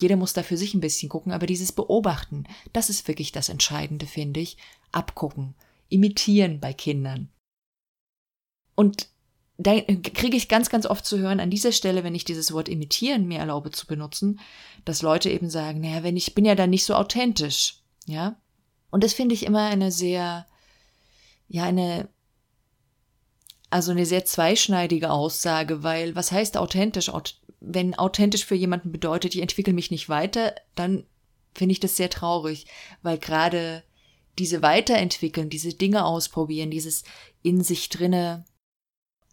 Jeder 0.00 0.16
muss 0.16 0.32
da 0.32 0.42
für 0.42 0.56
sich 0.56 0.74
ein 0.74 0.80
bisschen 0.80 1.08
gucken, 1.08 1.32
aber 1.32 1.46
dieses 1.46 1.72
Beobachten, 1.72 2.44
das 2.72 2.90
ist 2.90 3.06
wirklich 3.06 3.30
das 3.30 3.48
Entscheidende, 3.48 4.06
finde 4.06 4.40
ich. 4.40 4.56
Abgucken, 4.90 5.54
imitieren 5.88 6.60
bei 6.60 6.72
Kindern. 6.72 7.28
Und 8.74 9.08
kriege 9.62 10.36
ich 10.36 10.48
ganz, 10.48 10.68
ganz 10.68 10.84
oft 10.84 11.06
zu 11.06 11.18
hören, 11.18 11.38
an 11.38 11.50
dieser 11.50 11.70
Stelle, 11.70 12.02
wenn 12.02 12.14
ich 12.14 12.24
dieses 12.24 12.52
Wort 12.52 12.68
imitieren 12.68 13.26
mir 13.26 13.38
erlaube 13.38 13.70
zu 13.70 13.86
benutzen, 13.86 14.40
dass 14.84 15.02
Leute 15.02 15.30
eben 15.30 15.48
sagen, 15.48 15.80
naja, 15.80 16.02
wenn 16.02 16.16
ich 16.16 16.34
bin 16.34 16.44
ja 16.44 16.54
dann 16.54 16.70
nicht 16.70 16.84
so 16.84 16.94
authentisch, 16.94 17.80
ja. 18.06 18.36
Und 18.90 19.04
das 19.04 19.12
finde 19.12 19.34
ich 19.34 19.44
immer 19.44 19.66
eine 19.66 19.92
sehr, 19.92 20.46
ja, 21.48 21.64
eine, 21.64 22.08
also 23.70 23.92
eine 23.92 24.06
sehr 24.06 24.24
zweischneidige 24.24 25.10
Aussage, 25.10 25.82
weil 25.82 26.14
was 26.16 26.32
heißt 26.32 26.56
authentisch? 26.56 27.10
Wenn 27.60 27.94
authentisch 27.94 28.44
für 28.44 28.54
jemanden 28.54 28.92
bedeutet, 28.92 29.34
ich 29.34 29.40
entwickle 29.40 29.72
mich 29.72 29.90
nicht 29.90 30.08
weiter, 30.08 30.54
dann 30.74 31.06
finde 31.54 31.72
ich 31.72 31.80
das 31.80 31.96
sehr 31.96 32.10
traurig, 32.10 32.66
weil 33.02 33.18
gerade 33.18 33.84
diese 34.38 34.62
Weiterentwickeln, 34.62 35.48
diese 35.48 35.74
Dinge 35.74 36.04
ausprobieren, 36.04 36.70
dieses 36.70 37.04
in 37.42 37.62
sich 37.62 37.88
drinne 37.88 38.44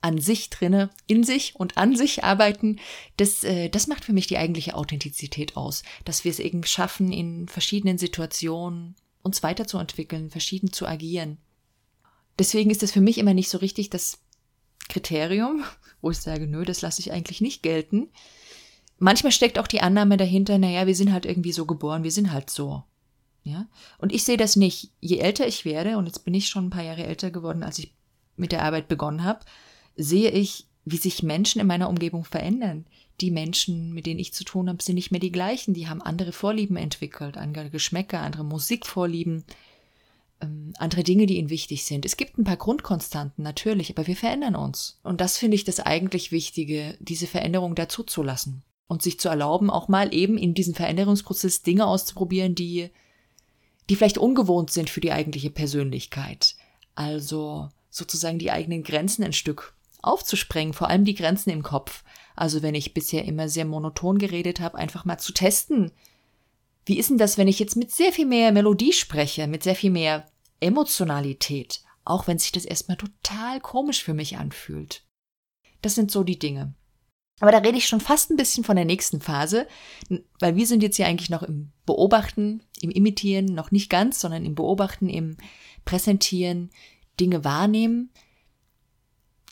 an 0.02 0.20
sich 0.20 0.50
drinne, 0.50 0.90
in 1.08 1.24
sich 1.24 1.56
und 1.56 1.78
an 1.78 1.96
sich 1.96 2.24
arbeiten, 2.24 2.80
das, 3.18 3.44
äh, 3.44 3.70
das 3.70 3.88
macht 3.88 4.04
für 4.04 4.14
mich 4.14 4.28
die 4.28 4.38
eigentliche 4.38 4.76
Authentizität 4.76 5.56
aus, 5.56 5.84
dass 6.06 6.24
wir 6.24 6.32
es 6.32 6.40
eben 6.40 6.64
schaffen, 6.64 7.12
in 7.12 7.48
verschiedenen 7.48 7.98
Situationen 7.98 8.96
uns 9.22 9.44
weiterzuentwickeln, 9.44 10.32
verschieden 10.32 10.74
zu 10.74 10.88
agieren. 10.88 11.38
Deswegen 12.40 12.72
ist 12.72 12.82
das 12.82 12.92
für 12.92 13.02
mich 13.02 13.20
immer 13.20 13.36
nicht 13.36 13.50
so 13.50 13.60
richtig 13.60 13.92
das 13.92 14.20
Kriterium, 14.90 15.64
wo 16.02 16.10
ich 16.10 16.18
sage, 16.18 16.48
nö, 16.48 16.66
das 16.66 16.82
lasse 16.82 17.02
ich 17.02 17.12
eigentlich 17.12 17.42
nicht 17.42 17.62
gelten. 17.62 18.10
Manchmal 18.98 19.32
steckt 19.32 19.60
auch 19.60 19.68
die 19.68 19.82
Annahme 19.82 20.18
dahinter, 20.18 20.58
naja, 20.58 20.88
wir 20.88 20.96
sind 20.96 21.12
halt 21.12 21.26
irgendwie 21.26 21.52
so 21.52 21.66
geboren, 21.66 22.04
wir 22.04 22.12
sind 22.12 22.32
halt 22.32 22.50
so. 22.50 22.84
Ja? 23.44 23.68
Und 24.00 24.12
ich 24.12 24.24
sehe 24.24 24.38
das 24.38 24.56
nicht. 24.56 24.92
Je 25.00 25.18
älter 25.18 25.48
ich 25.48 25.66
werde, 25.66 25.98
und 25.98 26.08
jetzt 26.08 26.26
bin 26.26 26.34
ich 26.34 26.48
schon 26.48 26.68
ein 26.68 26.70
paar 26.72 26.84
Jahre 26.84 27.06
älter 27.06 27.32
geworden, 27.32 27.64
als 27.64 27.80
ich 27.80 27.94
mit 28.36 28.52
der 28.52 28.64
Arbeit 28.64 28.88
begonnen 28.88 29.24
habe, 29.24 29.46
sehe 29.96 30.32
ich, 30.32 30.68
wie 30.86 30.98
sich 30.98 31.24
Menschen 31.24 31.62
in 31.62 31.68
meiner 31.68 31.90
Umgebung 31.90 32.24
verändern. 32.26 32.86
Die 33.20 33.32
Menschen, 33.32 33.94
mit 33.94 34.06
denen 34.06 34.20
ich 34.20 34.34
zu 34.34 34.44
tun 34.44 34.68
habe, 34.68 34.82
sind 34.82 34.96
nicht 34.96 35.12
mehr 35.12 35.20
die 35.20 35.32
gleichen. 35.32 35.74
Die 35.74 35.88
haben 35.88 36.02
andere 36.02 36.32
Vorlieben 36.32 36.76
entwickelt, 36.76 37.38
andere 37.38 37.70
Geschmäcker, 37.70 38.20
andere 38.20 38.44
Musikvorlieben, 38.44 39.44
ähm, 40.42 40.74
andere 40.78 41.04
Dinge, 41.04 41.28
die 41.28 41.38
ihnen 41.38 41.50
wichtig 41.50 41.86
sind. 41.86 42.06
Es 42.06 42.18
gibt 42.18 42.38
ein 42.38 42.44
paar 42.44 42.58
Grundkonstanten, 42.58 43.44
natürlich, 43.44 43.92
aber 43.92 44.08
wir 44.08 44.16
verändern 44.16 44.56
uns. 44.56 45.00
Und 45.04 45.22
das 45.22 45.38
finde 45.38 45.56
ich 45.56 45.64
das 45.64 45.80
eigentlich 45.80 46.32
Wichtige, 46.32 46.98
diese 47.00 47.28
Veränderung 47.28 47.76
dazuzulassen 47.76 48.64
und 48.88 49.04
sich 49.04 49.20
zu 49.20 49.30
erlauben, 49.30 49.70
auch 49.70 49.88
mal 49.88 50.14
eben 50.14 50.38
in 50.38 50.54
diesem 50.54 50.74
Veränderungsprozess 50.74 51.62
Dinge 51.62 51.86
auszuprobieren, 51.86 52.56
die, 52.56 52.90
die 53.90 53.96
vielleicht 53.96 54.18
ungewohnt 54.18 54.72
sind 54.72 54.90
für 54.90 55.02
die 55.02 55.12
eigentliche 55.12 55.52
Persönlichkeit. 55.52 56.56
Also 56.96 57.70
sozusagen 57.90 58.40
die 58.40 58.52
eigenen 58.52 58.84
Grenzen 58.84 59.24
ein 59.24 59.34
Stück 59.34 59.76
aufzusprengen, 60.02 60.74
vor 60.74 60.90
allem 60.90 61.06
die 61.06 61.16
Grenzen 61.16 61.50
im 61.50 61.64
Kopf. 61.64 62.04
Also 62.36 62.62
wenn 62.62 62.76
ich 62.76 62.94
bisher 62.94 63.26
immer 63.26 63.50
sehr 63.50 63.66
monoton 63.66 64.18
geredet 64.18 64.60
habe, 64.60 64.78
einfach 64.78 65.06
mal 65.06 65.18
zu 65.18 65.34
testen. 65.34 65.92
Wie 66.86 66.98
ist 66.98 67.10
denn 67.10 67.18
das, 67.18 67.38
wenn 67.38 67.48
ich 67.48 67.60
jetzt 67.60 67.76
mit 67.76 67.92
sehr 67.92 68.12
viel 68.12 68.26
mehr 68.26 68.52
Melodie 68.52 68.94
spreche, 68.94 69.48
mit 69.48 69.64
sehr 69.64 69.76
viel 69.76 69.92
mehr 69.92 70.26
Emotionalität, 70.60 71.82
auch 72.06 72.28
wenn 72.28 72.40
sich 72.40 72.52
das 72.52 72.66
erstmal 72.66 72.98
total 72.98 73.60
komisch 73.60 74.04
für 74.04 74.14
mich 74.14 74.38
anfühlt? 74.38 75.04
Das 75.82 75.96
sind 75.96 76.12
so 76.12 76.24
die 76.24 76.40
Dinge. 76.40 76.74
Aber 77.40 77.52
da 77.52 77.58
rede 77.58 77.78
ich 77.78 77.88
schon 77.88 78.02
fast 78.02 78.30
ein 78.30 78.38
bisschen 78.38 78.64
von 78.64 78.76
der 78.76 78.86
nächsten 78.86 79.20
Phase, 79.20 79.68
weil 80.40 80.56
wir 80.56 80.68
sind 80.68 80.84
jetzt 80.84 80.98
hier 80.98 81.08
eigentlich 81.08 81.32
noch 81.32 81.42
im 81.42 81.72
Beobachten, 81.88 82.62
im 82.82 82.92
Imitieren, 82.92 83.46
noch 83.46 83.72
nicht 83.72 83.90
ganz, 83.90 84.20
sondern 84.20 84.46
im 84.46 84.54
Beobachten, 84.54 85.10
im 85.10 85.38
Präsentieren, 85.84 86.70
Dinge 87.20 87.44
wahrnehmen, 87.44 88.12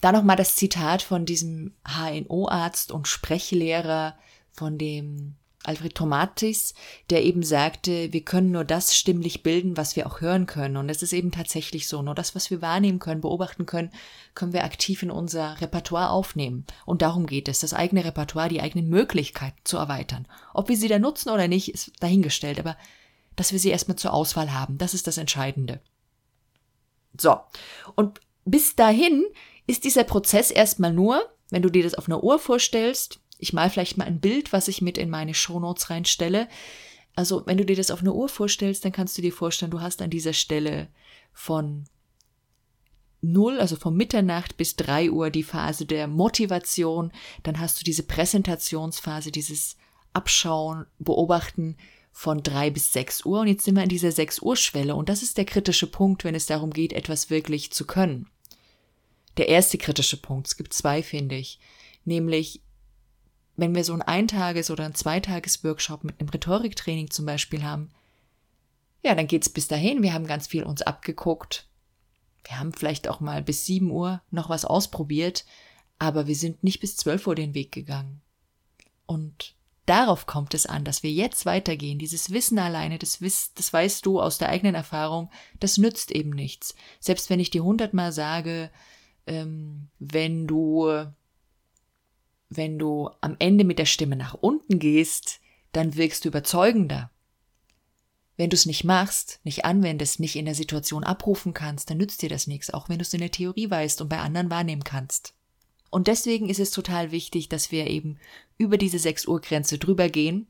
da 0.02 0.12
nochmal 0.12 0.36
das 0.36 0.56
Zitat 0.56 1.02
von 1.02 1.26
diesem 1.26 1.74
HNO-Arzt 1.86 2.92
und 2.92 3.08
Sprechlehrer 3.08 4.18
von 4.52 4.78
dem 4.78 5.36
Alfred 5.64 5.94
Tomatis, 5.94 6.74
der 7.10 7.24
eben 7.26 7.44
sagte, 7.44 8.14
wir 8.14 8.24
können 8.24 8.52
nur 8.52 8.64
das 8.64 8.96
stimmlich 8.96 9.44
bilden, 9.44 9.76
was 9.76 9.98
wir 9.98 10.08
auch 10.08 10.22
hören 10.22 10.46
können. 10.46 10.78
Und 10.78 10.88
es 10.88 11.04
ist 11.04 11.12
eben 11.12 11.32
tatsächlich 11.32 11.88
so. 11.88 12.02
Nur 12.02 12.16
das, 12.16 12.34
was 12.34 12.50
wir 12.50 12.62
wahrnehmen 12.62 13.00
können, 13.00 13.20
beobachten 13.20 13.66
können, 13.66 13.92
können 14.36 14.54
wir 14.54 14.64
aktiv 14.64 15.04
in 15.04 15.12
unser 15.12 15.60
Repertoire 15.60 16.12
aufnehmen. 16.12 16.66
Und 16.86 17.02
darum 17.02 17.26
geht 17.26 17.50
es, 17.50 17.60
das 17.60 17.74
eigene 17.74 18.06
Repertoire, 18.06 18.48
die 18.48 18.62
eigenen 18.62 18.88
Möglichkeiten 18.88 19.60
zu 19.66 19.78
erweitern. 19.78 20.28
Ob 20.54 20.70
wir 20.70 20.78
sie 20.78 20.88
da 20.88 20.98
nutzen 20.98 21.30
oder 21.30 21.50
nicht, 21.50 21.74
ist 21.74 21.92
dahingestellt. 22.00 22.60
Aber 22.60 22.78
dass 23.36 23.52
wir 23.52 23.60
sie 23.60 23.70
erstmal 23.70 23.98
zur 23.98 24.14
Auswahl 24.14 24.54
haben, 24.54 24.78
das 24.78 24.94
ist 24.94 25.08
das 25.08 25.18
Entscheidende. 25.18 25.82
So. 27.18 27.38
Und 27.96 28.22
bis 28.46 28.78
dahin 28.78 29.26
ist 29.70 29.84
dieser 29.84 30.04
Prozess 30.04 30.50
erstmal 30.50 30.92
nur, 30.92 31.30
wenn 31.52 31.62
du 31.62 31.70
dir 31.70 31.84
das 31.84 31.94
auf 31.94 32.08
einer 32.08 32.24
Uhr 32.24 32.40
vorstellst, 32.40 33.20
ich 33.38 33.54
mal 33.54 33.70
vielleicht 33.70 33.98
mal 33.98 34.06
ein 34.06 34.20
Bild, 34.20 34.52
was 34.52 34.68
ich 34.68 34.82
mit 34.82 34.98
in 34.98 35.12
meine 35.12 35.36
Shownotes 35.36 35.92
reinstelle. 35.92 36.48
Also, 37.16 37.46
wenn 37.46 37.58
du 37.58 37.66
dir 37.66 37.76
das 37.76 37.92
auf 37.92 38.02
einer 38.02 38.16
Uhr 38.16 38.30
vorstellst, 38.30 38.84
dann 38.84 38.92
kannst 38.92 39.16
du 39.18 39.22
dir 39.22 39.32
vorstellen, 39.32 39.70
du 39.70 39.80
hast 39.80 40.02
an 40.02 40.10
dieser 40.10 40.34
Stelle 40.34 40.88
von 41.34 41.86
0, 43.22 43.60
also 43.60 43.76
von 43.76 43.96
Mitternacht 43.96 44.58
bis 44.58 44.76
3 44.76 45.12
Uhr 45.12 45.30
die 45.30 45.44
Phase 45.44 45.86
der 45.86 46.08
Motivation, 46.08 47.12
dann 47.44 47.60
hast 47.60 47.80
du 47.80 47.84
diese 47.84 48.04
Präsentationsphase, 48.04 49.32
dieses 49.32 49.78
Abschauen, 50.14 50.88
Beobachten 50.98 51.78
von 52.12 52.42
3 52.42 52.72
bis 52.72 52.92
6 52.92 53.24
Uhr. 53.24 53.42
Und 53.42 53.48
jetzt 53.48 53.66
sind 53.66 53.76
wir 53.76 53.84
in 53.84 53.90
dieser 53.90 54.12
6 54.12 54.42
Uhr 54.42 54.56
Schwelle. 54.56 54.96
Und 54.96 55.10
das 55.10 55.22
ist 55.22 55.38
der 55.38 55.46
kritische 55.46 55.88
Punkt, 55.88 56.24
wenn 56.24 56.34
es 56.34 56.48
darum 56.48 56.72
geht, 56.72 56.92
etwas 56.92 57.30
wirklich 57.30 57.72
zu 57.72 57.86
können 57.86 58.32
der 59.40 59.48
erste 59.48 59.78
kritische 59.78 60.18
Punkt. 60.18 60.48
Es 60.48 60.58
gibt 60.58 60.74
zwei, 60.74 61.02
finde 61.02 61.36
ich. 61.36 61.60
Nämlich, 62.04 62.62
wenn 63.56 63.74
wir 63.74 63.86
so 63.86 63.94
ein 63.94 64.02
Eintages- 64.02 64.70
oder 64.70 64.84
ein 64.84 64.96
Zweitages-Workshop 64.96 66.04
mit 66.04 66.20
einem 66.20 66.30
Rhetoriktraining 66.30 67.10
zum 67.10 67.26
Beispiel 67.26 67.64
haben, 67.64 67.90
ja, 69.02 69.16
dann 69.16 69.28
geht's 69.28 69.48
bis 69.48 69.70
dahin. 69.70 70.04
Wir 70.04 70.14
haben 70.14 70.28
ganz 70.28 70.48
viel 70.48 70.64
uns 70.64 70.82
abgeguckt. 70.82 71.70
Wir 72.44 72.60
haben 72.60 72.74
vielleicht 72.74 73.08
auch 73.08 73.22
mal 73.22 73.42
bis 73.42 73.66
7 73.66 73.90
Uhr 73.90 74.22
noch 74.30 74.50
was 74.50 74.66
ausprobiert, 74.66 75.46
aber 76.00 76.28
wir 76.28 76.36
sind 76.36 76.64
nicht 76.64 76.82
bis 76.82 76.98
12 76.98 77.28
Uhr 77.28 77.36
den 77.36 77.54
Weg 77.54 77.72
gegangen. 77.72 78.22
Und 79.06 79.56
darauf 79.86 80.26
kommt 80.26 80.54
es 80.54 80.66
an, 80.66 80.84
dass 80.84 81.02
wir 81.02 81.12
jetzt 81.12 81.46
weitergehen. 81.46 81.98
Dieses 81.98 82.32
Wissen 82.32 82.60
alleine, 82.60 83.00
das, 83.00 83.22
Wiss, 83.22 83.54
das 83.54 83.72
weißt 83.72 84.06
du 84.06 84.20
aus 84.20 84.38
der 84.38 84.50
eigenen 84.50 84.76
Erfahrung, 84.76 85.30
das 85.62 85.78
nützt 85.78 86.12
eben 86.12 86.32
nichts. 86.32 86.76
Selbst 87.00 87.30
wenn 87.30 87.40
ich 87.40 87.52
dir 87.52 87.64
hundertmal 87.64 88.12
sage, 88.12 88.70
ähm, 89.30 89.88
wenn 90.00 90.48
du, 90.48 91.06
wenn 92.50 92.80
du 92.80 93.10
am 93.22 93.36
Ende 93.40 93.64
mit 93.64 93.80
der 93.80 93.86
Stimme 93.86 94.16
nach 94.16 94.34
unten 94.34 94.80
gehst, 94.80 95.40
dann 95.72 95.96
wirkst 95.96 96.26
du 96.26 96.30
überzeugender. 96.30 97.12
Wenn 98.36 98.50
du 98.50 98.56
es 98.56 98.66
nicht 98.66 98.84
machst, 98.84 99.40
nicht 99.44 99.66
anwendest, 99.66 100.20
nicht 100.20 100.36
in 100.36 100.46
der 100.46 100.56
Situation 100.56 101.04
abrufen 101.04 101.54
kannst, 101.54 101.90
dann 101.90 101.98
nützt 101.98 102.22
dir 102.22 102.30
das 102.30 102.48
nichts, 102.48 102.74
auch 102.74 102.90
wenn 102.90 102.98
du 102.98 103.04
es 103.04 103.14
in 103.14 103.20
der 103.20 103.32
Theorie 103.32 103.70
weißt 103.70 104.02
und 104.02 104.10
bei 104.10 104.20
anderen 104.20 104.50
wahrnehmen 104.50 104.84
kannst. 104.84 105.34
Und 105.92 106.08
deswegen 106.08 106.50
ist 106.50 106.60
es 106.60 106.72
total 106.72 107.12
wichtig, 107.12 107.50
dass 107.50 107.72
wir 107.72 107.88
eben 107.88 108.18
über 108.58 108.78
diese 108.78 109.00
6 109.00 109.28
Uhr 109.28 109.42
Grenze 109.42 109.78
drüber 109.78 110.10
gehen 110.10 110.48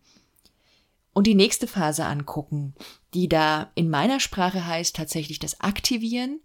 und 1.13 1.27
die 1.27 1.35
nächste 1.35 1.67
Phase 1.67 2.05
angucken, 2.05 2.75
die 3.13 3.27
da 3.27 3.71
in 3.75 3.89
meiner 3.89 4.19
Sprache 4.19 4.65
heißt 4.65 4.95
tatsächlich 4.95 5.39
das 5.39 5.59
Aktivieren 5.59 6.39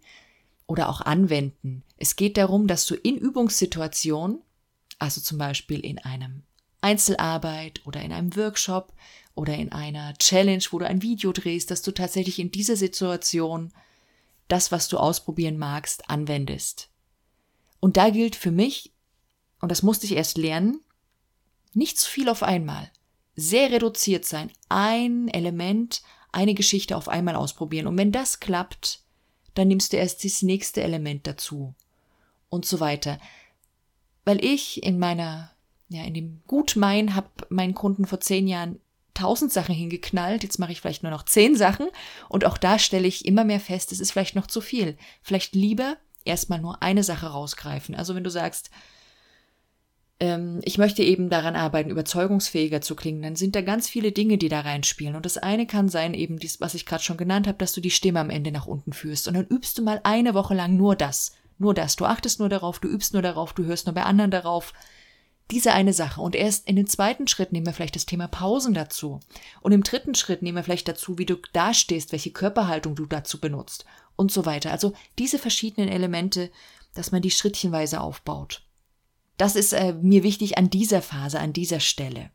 oder 0.67 0.89
auch 0.89 1.01
Anwenden. 1.01 1.83
Es 1.97 2.15
geht 2.15 2.37
darum, 2.37 2.67
dass 2.67 2.85
du 2.85 2.95
in 2.95 3.17
Übungssituationen, 3.17 4.41
also 4.99 5.21
zum 5.21 5.37
Beispiel 5.37 5.79
in 5.79 5.99
einem 5.99 6.43
Einzelarbeit 6.81 7.81
oder 7.85 8.01
in 8.01 8.11
einem 8.11 8.35
Workshop 8.35 8.93
oder 9.33 9.55
in 9.55 9.71
einer 9.71 10.13
Challenge, 10.17 10.63
wo 10.71 10.79
du 10.79 10.87
ein 10.87 11.01
Video 11.01 11.31
drehst, 11.31 11.71
dass 11.71 11.81
du 11.81 11.91
tatsächlich 11.91 12.39
in 12.39 12.51
dieser 12.51 12.75
Situation 12.75 13.73
das, 14.47 14.71
was 14.71 14.87
du 14.87 14.97
ausprobieren 14.97 15.57
magst, 15.57 16.09
anwendest. 16.09 16.89
Und 17.79 17.97
da 17.97 18.09
gilt 18.09 18.35
für 18.35 18.51
mich, 18.51 18.93
und 19.61 19.69
das 19.69 19.83
musste 19.83 20.05
ich 20.05 20.13
erst 20.13 20.37
lernen, 20.37 20.79
nicht 21.73 21.99
zu 21.99 22.09
viel 22.09 22.29
auf 22.29 22.43
einmal. 22.43 22.91
Sehr 23.35 23.71
reduziert 23.71 24.25
sein. 24.25 24.51
Ein 24.69 25.27
Element, 25.27 26.01
eine 26.31 26.53
Geschichte 26.53 26.95
auf 26.95 27.09
einmal 27.09 27.35
ausprobieren. 27.35 27.87
Und 27.87 27.97
wenn 27.97 28.11
das 28.11 28.39
klappt, 28.39 29.04
dann 29.55 29.67
nimmst 29.67 29.91
du 29.91 29.97
erst 29.97 30.23
das 30.23 30.41
nächste 30.41 30.83
Element 30.83 31.25
dazu. 31.27 31.73
Und 32.49 32.65
so 32.65 32.79
weiter. 32.79 33.19
Weil 34.23 34.43
ich 34.43 34.83
in 34.83 34.99
meiner 34.99 35.55
ja, 35.89 36.03
in 36.03 36.13
dem 36.13 36.41
Gutmein 36.47 37.15
habe 37.15 37.29
meinen 37.49 37.73
Kunden 37.73 38.05
vor 38.05 38.19
zehn 38.19 38.47
Jahren 38.47 38.79
tausend 39.13 39.51
Sachen 39.51 39.73
hingeknallt, 39.73 40.43
jetzt 40.43 40.59
mache 40.59 40.71
ich 40.71 40.81
vielleicht 40.81 41.03
nur 41.03 41.11
noch 41.11 41.23
zehn 41.23 41.55
Sachen 41.55 41.87
und 42.27 42.45
auch 42.45 42.57
da 42.57 42.79
stelle 42.79 43.07
ich 43.07 43.25
immer 43.25 43.43
mehr 43.43 43.59
fest, 43.59 43.91
es 43.91 43.99
ist 43.99 44.11
vielleicht 44.11 44.35
noch 44.35 44.47
zu 44.47 44.61
viel. 44.61 44.97
Vielleicht 45.21 45.55
lieber 45.55 45.97
erstmal 46.25 46.59
nur 46.59 46.81
eine 46.81 47.03
Sache 47.03 47.27
rausgreifen. 47.27 47.95
Also 47.95 48.15
wenn 48.15 48.23
du 48.23 48.31
sagst, 48.31 48.71
ähm, 50.19 50.61
ich 50.63 50.77
möchte 50.77 51.03
eben 51.03 51.29
daran 51.29 51.55
arbeiten, 51.55 51.89
überzeugungsfähiger 51.89 52.81
zu 52.81 52.95
klingen, 52.95 53.21
dann 53.21 53.35
sind 53.35 53.55
da 53.55 53.61
ganz 53.61 53.89
viele 53.89 54.11
Dinge, 54.11 54.37
die 54.37 54.49
da 54.49 54.61
reinspielen. 54.61 55.15
Und 55.15 55.25
das 55.25 55.37
eine 55.37 55.67
kann 55.67 55.89
sein, 55.89 56.13
eben 56.13 56.39
dies, 56.39 56.61
was 56.61 56.73
ich 56.73 56.85
gerade 56.85 57.03
schon 57.03 57.17
genannt 57.17 57.47
habe, 57.47 57.57
dass 57.57 57.73
du 57.73 57.81
die 57.81 57.91
Stimme 57.91 58.19
am 58.19 58.29
Ende 58.29 58.51
nach 58.51 58.67
unten 58.67 58.93
führst. 58.93 59.27
Und 59.27 59.33
dann 59.33 59.47
übst 59.47 59.77
du 59.77 59.83
mal 59.83 59.99
eine 60.03 60.33
Woche 60.33 60.53
lang 60.53 60.77
nur 60.77 60.95
das. 60.95 61.33
Nur 61.57 61.73
das. 61.73 61.95
Du 61.95 62.05
achtest 62.05 62.39
nur 62.39 62.49
darauf, 62.49 62.79
du 62.79 62.87
übst 62.87 63.13
nur 63.13 63.21
darauf, 63.21 63.53
du 63.53 63.63
hörst 63.65 63.85
nur 63.85 63.95
bei 63.95 64.03
anderen 64.03 64.31
darauf. 64.31 64.73
Diese 65.51 65.73
eine 65.73 65.93
Sache. 65.93 66.21
Und 66.21 66.35
erst 66.35 66.67
in 66.67 66.75
den 66.75 66.87
zweiten 66.87 67.27
Schritt 67.27 67.51
nehmen 67.51 67.65
wir 67.65 67.73
vielleicht 67.73 67.95
das 67.95 68.05
Thema 68.05 68.27
Pausen 68.27 68.73
dazu. 68.73 69.19
Und 69.61 69.71
im 69.71 69.83
dritten 69.83 70.15
Schritt 70.15 70.41
nehmen 70.41 70.57
wir 70.57 70.63
vielleicht 70.63 70.87
dazu, 70.87 71.17
wie 71.17 71.25
du 71.25 71.35
dastehst, 71.53 72.11
welche 72.11 72.31
Körperhaltung 72.31 72.95
du 72.95 73.05
dazu 73.05 73.39
benutzt 73.39 73.85
und 74.15 74.31
so 74.31 74.45
weiter. 74.45 74.71
Also 74.71 74.93
diese 75.19 75.39
verschiedenen 75.39 75.89
Elemente, 75.89 76.51
dass 76.93 77.11
man 77.11 77.21
die 77.21 77.31
schrittchenweise 77.31 78.01
aufbaut. 78.01 78.64
Das 79.37 79.55
ist 79.55 79.73
äh, 79.73 79.93
mir 79.93 80.23
wichtig 80.23 80.57
an 80.57 80.69
dieser 80.69 81.01
Phase, 81.01 81.39
an 81.39 81.53
dieser 81.53 81.79
Stelle. 81.79 82.31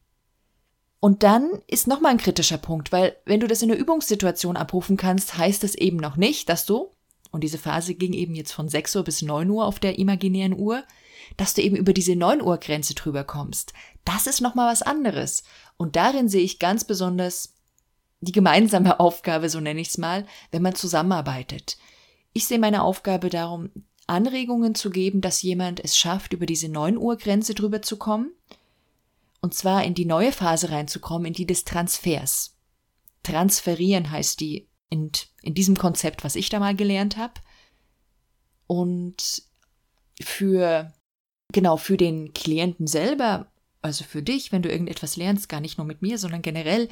Und 1.01 1.23
dann 1.23 1.63
ist 1.67 1.87
nochmal 1.87 2.13
ein 2.13 2.19
kritischer 2.19 2.59
Punkt, 2.59 2.93
weil 2.93 3.17
wenn 3.25 3.41
du 3.41 3.47
das 3.47 3.63
in 3.63 3.69
der 3.69 3.79
Übungssituation 3.79 4.57
abrufen 4.57 4.99
kannst, 4.99 5.39
heißt 5.39 5.63
das 5.63 5.75
eben 5.75 5.97
noch 5.97 6.17
nicht, 6.17 6.49
dass 6.51 6.67
du, 6.67 6.91
und 7.31 7.43
diese 7.43 7.59
Phase 7.59 7.95
ging 7.95 8.13
eben 8.13 8.35
jetzt 8.35 8.53
von 8.53 8.69
6 8.69 8.97
Uhr 8.97 9.05
bis 9.05 9.23
9 9.23 9.49
Uhr 9.49 9.65
auf 9.65 9.79
der 9.79 9.99
imaginären 9.99 10.53
Uhr, 10.53 10.85
dass 11.37 11.55
du 11.55 11.63
eben 11.63 11.77
über 11.77 11.95
diese 11.95 12.17
9 12.17 12.43
Uhr 12.43 12.59
Grenze 12.59 12.95
drüber 12.95 13.25
kommst. 13.25 13.73
Das 14.05 14.27
ist 14.27 14.41
nochmal 14.41 14.71
was 14.71 14.83
anderes. 14.83 15.43
Und 15.79 15.97
darin 15.97 16.29
sehe 16.29 16.43
ich 16.43 16.59
ganz 16.59 16.85
besonders 16.85 17.55
die 18.21 18.33
gemeinsame 18.33 19.01
Aufgabe, 19.01 19.49
so 19.49 19.61
nenne 19.61 19.81
ich 19.81 19.89
es 19.89 19.99
mal, 19.99 20.27
wenn 20.51 20.63
man 20.63 20.75
zusammenarbeitet. 20.75 21.79
Ich 22.33 22.47
sehe 22.47 22.59
meine 22.59 22.83
Aufgabe 22.83 23.31
darum, 23.31 23.71
Anregungen 24.11 24.75
zu 24.75 24.91
geben, 24.91 25.21
dass 25.21 25.43
jemand 25.43 25.83
es 25.83 25.97
schafft, 25.97 26.33
über 26.33 26.47
diese 26.47 26.69
9 26.69 26.97
Uhr 26.97 27.17
Grenze 27.17 27.55
drüber 27.55 27.83
zu 27.83 27.97
kommen. 27.97 28.33
Und 29.41 29.55
zwar 29.55 29.85
in 29.85 29.95
die 29.95 30.05
neue 30.05 30.33
Phase 30.33 30.71
reinzukommen, 30.71 31.27
in 31.27 31.33
die 31.33 31.47
des 31.47 31.65
Transfers. 31.65 32.57
Transferieren 33.23 34.11
heißt 34.11 34.41
die 34.41 34.69
in, 34.91 35.11
in 35.43 35.55
diesem 35.55 35.77
Konzept, 35.77 36.25
was 36.25 36.37
ich 36.37 36.49
da 36.49 36.59
mal 36.59 36.75
gelernt 36.75 37.17
habe. 37.17 37.35
Und 38.67 39.43
für 40.21 40.93
genau 41.53 41.77
für 41.77 41.97
den 41.97 42.35
Klienten 42.35 42.87
selber, 42.87 43.51
also 43.83 44.05
für 44.05 44.23
dich, 44.23 44.53
wenn 44.53 44.63
du 44.63 44.71
irgendetwas 44.71 45.17
lernst, 45.17 45.49
gar 45.49 45.61
nicht 45.61 45.79
nur 45.79 45.87
mit 45.87 46.03
mir, 46.03 46.19
sondern 46.19 46.43
generell, 46.43 46.89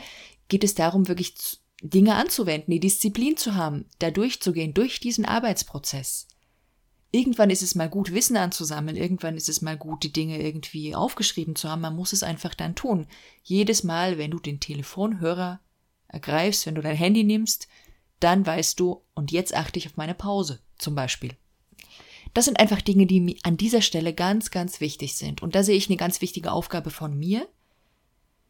geht 0.48 0.64
es 0.64 0.74
darum, 0.74 1.08
wirklich 1.08 1.34
Dinge 1.82 2.14
anzuwenden, 2.14 2.72
die 2.72 2.80
Disziplin 2.80 3.36
zu 3.36 3.54
haben, 3.54 3.84
da 3.98 4.10
durchzugehen, 4.10 4.74
durch 4.74 5.00
diesen 5.00 5.24
Arbeitsprozess. 5.24 6.26
Irgendwann 7.10 7.48
ist 7.48 7.62
es 7.62 7.74
mal 7.74 7.88
gut, 7.88 8.12
Wissen 8.12 8.36
anzusammeln, 8.36 8.96
irgendwann 8.96 9.36
ist 9.36 9.48
es 9.48 9.62
mal 9.62 9.78
gut, 9.78 10.02
die 10.02 10.12
Dinge 10.12 10.42
irgendwie 10.42 10.94
aufgeschrieben 10.94 11.56
zu 11.56 11.70
haben, 11.70 11.80
man 11.80 11.96
muss 11.96 12.12
es 12.12 12.22
einfach 12.22 12.54
dann 12.54 12.74
tun. 12.74 13.06
Jedes 13.42 13.82
Mal, 13.82 14.18
wenn 14.18 14.30
du 14.30 14.38
den 14.38 14.60
Telefonhörer 14.60 15.60
ergreifst, 16.08 16.66
wenn 16.66 16.74
du 16.74 16.82
dein 16.82 16.96
Handy 16.96 17.24
nimmst, 17.24 17.68
dann 18.20 18.44
weißt 18.44 18.78
du, 18.78 19.02
und 19.14 19.32
jetzt 19.32 19.54
achte 19.54 19.78
ich 19.78 19.86
auf 19.86 19.96
meine 19.96 20.14
Pause, 20.14 20.60
zum 20.76 20.94
Beispiel. 20.94 21.36
Das 22.34 22.44
sind 22.44 22.60
einfach 22.60 22.82
Dinge, 22.82 23.06
die 23.06 23.38
an 23.42 23.56
dieser 23.56 23.80
Stelle 23.80 24.12
ganz, 24.12 24.50
ganz 24.50 24.80
wichtig 24.80 25.16
sind. 25.16 25.42
Und 25.42 25.54
da 25.54 25.62
sehe 25.62 25.76
ich 25.76 25.88
eine 25.88 25.96
ganz 25.96 26.20
wichtige 26.20 26.52
Aufgabe 26.52 26.90
von 26.90 27.18
mir, 27.18 27.48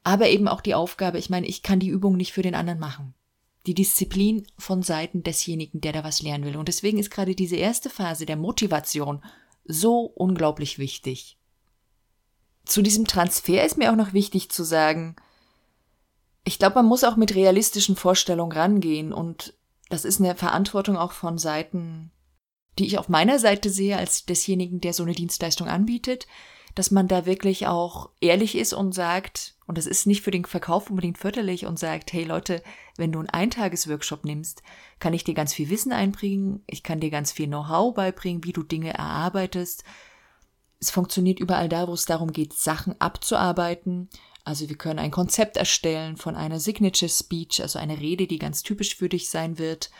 aber 0.02 0.28
eben 0.28 0.48
auch 0.48 0.60
die 0.60 0.74
Aufgabe, 0.74 1.18
ich 1.18 1.30
meine, 1.30 1.46
ich 1.46 1.62
kann 1.62 1.78
die 1.78 1.88
Übung 1.88 2.16
nicht 2.16 2.32
für 2.32 2.42
den 2.42 2.54
anderen 2.54 2.80
machen. 2.80 3.14
Die 3.68 3.74
Disziplin 3.74 4.46
von 4.56 4.82
Seiten 4.82 5.22
desjenigen, 5.22 5.82
der 5.82 5.92
da 5.92 6.02
was 6.02 6.22
lernen 6.22 6.44
will. 6.44 6.56
Und 6.56 6.68
deswegen 6.68 6.98
ist 6.98 7.10
gerade 7.10 7.34
diese 7.34 7.56
erste 7.56 7.90
Phase 7.90 8.24
der 8.24 8.36
Motivation 8.36 9.22
so 9.64 10.00
unglaublich 10.00 10.78
wichtig. 10.78 11.38
Zu 12.64 12.80
diesem 12.80 13.06
Transfer 13.06 13.64
ist 13.64 13.76
mir 13.76 13.92
auch 13.92 13.96
noch 13.96 14.14
wichtig 14.14 14.48
zu 14.50 14.64
sagen, 14.64 15.16
ich 16.44 16.58
glaube, 16.58 16.76
man 16.76 16.86
muss 16.86 17.04
auch 17.04 17.16
mit 17.16 17.34
realistischen 17.34 17.94
Vorstellungen 17.94 18.52
rangehen 18.52 19.12
und 19.12 19.52
das 19.90 20.06
ist 20.06 20.18
eine 20.18 20.34
Verantwortung 20.34 20.96
auch 20.96 21.12
von 21.12 21.36
Seiten 21.36 22.10
die 22.78 22.86
ich 22.86 22.98
auf 22.98 23.08
meiner 23.08 23.38
Seite 23.38 23.70
sehe 23.70 23.96
als 23.96 24.24
desjenigen, 24.24 24.80
der 24.80 24.92
so 24.92 25.02
eine 25.02 25.12
Dienstleistung 25.12 25.68
anbietet, 25.68 26.26
dass 26.78 26.92
man 26.92 27.08
da 27.08 27.26
wirklich 27.26 27.66
auch 27.66 28.10
ehrlich 28.20 28.56
ist 28.56 28.72
und 28.72 28.94
sagt, 28.94 29.56
und 29.66 29.76
das 29.76 29.86
ist 29.86 30.06
nicht 30.06 30.22
für 30.22 30.30
den 30.30 30.44
Verkauf 30.44 30.90
unbedingt 30.90 31.18
förderlich 31.18 31.66
und 31.66 31.76
sagt, 31.76 32.12
hey 32.12 32.22
Leute, 32.22 32.62
wenn 32.96 33.10
du 33.10 33.18
einen 33.18 33.28
Eintagesworkshop 33.28 34.24
nimmst, 34.24 34.62
kann 35.00 35.12
ich 35.12 35.24
dir 35.24 35.34
ganz 35.34 35.52
viel 35.52 35.70
Wissen 35.70 35.90
einbringen, 35.90 36.62
ich 36.68 36.84
kann 36.84 37.00
dir 37.00 37.10
ganz 37.10 37.32
viel 37.32 37.48
Know-how 37.48 37.94
beibringen, 37.94 38.44
wie 38.44 38.52
du 38.52 38.62
Dinge 38.62 38.94
erarbeitest. 38.94 39.82
Es 40.78 40.92
funktioniert 40.92 41.40
überall 41.40 41.68
da, 41.68 41.88
wo 41.88 41.94
es 41.94 42.04
darum 42.04 42.32
geht, 42.32 42.52
Sachen 42.52 42.94
abzuarbeiten. 43.00 44.08
Also 44.44 44.68
wir 44.68 44.76
können 44.76 45.00
ein 45.00 45.10
Konzept 45.10 45.56
erstellen 45.56 46.16
von 46.16 46.36
einer 46.36 46.60
Signature 46.60 47.08
Speech, 47.08 47.60
also 47.60 47.80
eine 47.80 47.98
Rede, 47.98 48.28
die 48.28 48.38
ganz 48.38 48.62
typisch 48.62 48.94
für 48.94 49.08
dich 49.08 49.30
sein 49.30 49.58
wird, 49.58 49.90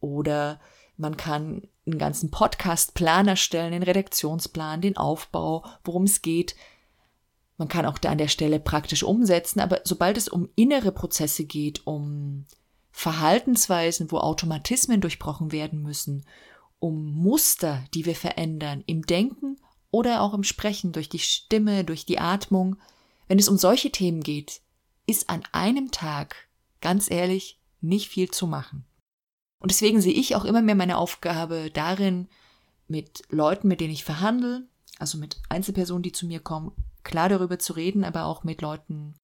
oder 0.00 0.60
man 0.96 1.16
kann 1.16 1.62
einen 1.86 1.98
ganzen 1.98 2.30
Podcast-Plan 2.30 3.28
erstellen, 3.28 3.72
den 3.72 3.82
Redaktionsplan, 3.82 4.80
den 4.80 4.96
Aufbau, 4.96 5.64
worum 5.84 6.04
es 6.04 6.22
geht. 6.22 6.54
Man 7.56 7.68
kann 7.68 7.86
auch 7.86 7.98
da 7.98 8.10
an 8.10 8.18
der 8.18 8.28
Stelle 8.28 8.60
praktisch 8.60 9.02
umsetzen, 9.02 9.60
aber 9.60 9.80
sobald 9.84 10.16
es 10.16 10.28
um 10.28 10.48
innere 10.56 10.92
Prozesse 10.92 11.44
geht, 11.44 11.86
um 11.86 12.46
Verhaltensweisen, 12.90 14.10
wo 14.10 14.18
Automatismen 14.18 15.00
durchbrochen 15.00 15.52
werden 15.52 15.82
müssen, 15.82 16.24
um 16.78 17.12
Muster, 17.14 17.84
die 17.92 18.06
wir 18.06 18.14
verändern, 18.14 18.82
im 18.86 19.02
Denken 19.02 19.56
oder 19.90 20.22
auch 20.22 20.34
im 20.34 20.44
Sprechen, 20.44 20.92
durch 20.92 21.08
die 21.08 21.18
Stimme, 21.18 21.84
durch 21.84 22.06
die 22.06 22.18
Atmung, 22.18 22.76
wenn 23.28 23.38
es 23.38 23.48
um 23.48 23.56
solche 23.56 23.90
Themen 23.90 24.22
geht, 24.22 24.60
ist 25.06 25.28
an 25.28 25.42
einem 25.52 25.90
Tag, 25.90 26.48
ganz 26.80 27.10
ehrlich, 27.10 27.58
nicht 27.80 28.08
viel 28.08 28.30
zu 28.30 28.46
machen. 28.46 28.84
Und 29.64 29.70
deswegen 29.70 30.02
sehe 30.02 30.12
ich 30.12 30.36
auch 30.36 30.44
immer 30.44 30.60
mehr 30.60 30.74
meine 30.74 30.98
Aufgabe 30.98 31.70
darin, 31.72 32.28
mit 32.86 33.22
Leuten, 33.30 33.66
mit 33.66 33.80
denen 33.80 33.94
ich 33.94 34.04
verhandle, 34.04 34.68
also 34.98 35.16
mit 35.16 35.38
Einzelpersonen, 35.48 36.02
die 36.02 36.12
zu 36.12 36.26
mir 36.26 36.40
kommen, 36.40 36.72
klar 37.02 37.30
darüber 37.30 37.58
zu 37.58 37.72
reden, 37.72 38.04
aber 38.04 38.26
auch 38.26 38.44
mit 38.44 38.60
Leuten, 38.60 39.14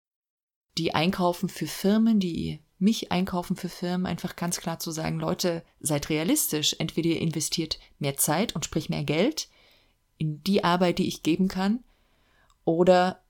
die 0.79 0.95
einkaufen 0.95 1.51
für 1.51 1.67
Firmen, 1.67 2.21
die 2.21 2.61
mich 2.79 3.13
einkaufen 3.13 3.55
für 3.55 3.69
Firmen, 3.69 4.07
einfach 4.07 4.35
ganz 4.35 4.57
klar 4.57 4.79
zu 4.79 4.93
sagen, 4.93 5.21
Leute, 5.21 5.63
seid 5.79 6.09
realistisch. 6.09 6.75
Entweder 6.79 7.11
ihr 7.11 7.21
investiert 7.21 7.79
mehr 7.99 8.17
Zeit 8.17 8.55
und 8.55 8.65
sprich 8.65 8.89
mehr 8.89 9.05
Geld 9.05 9.51
in 10.17 10.43
die 10.45 10.65
Arbeit, 10.65 11.01
die 11.01 11.09
ich 11.09 11.23
geben 11.23 11.49
kann, 11.49 11.85
oder 12.65 13.23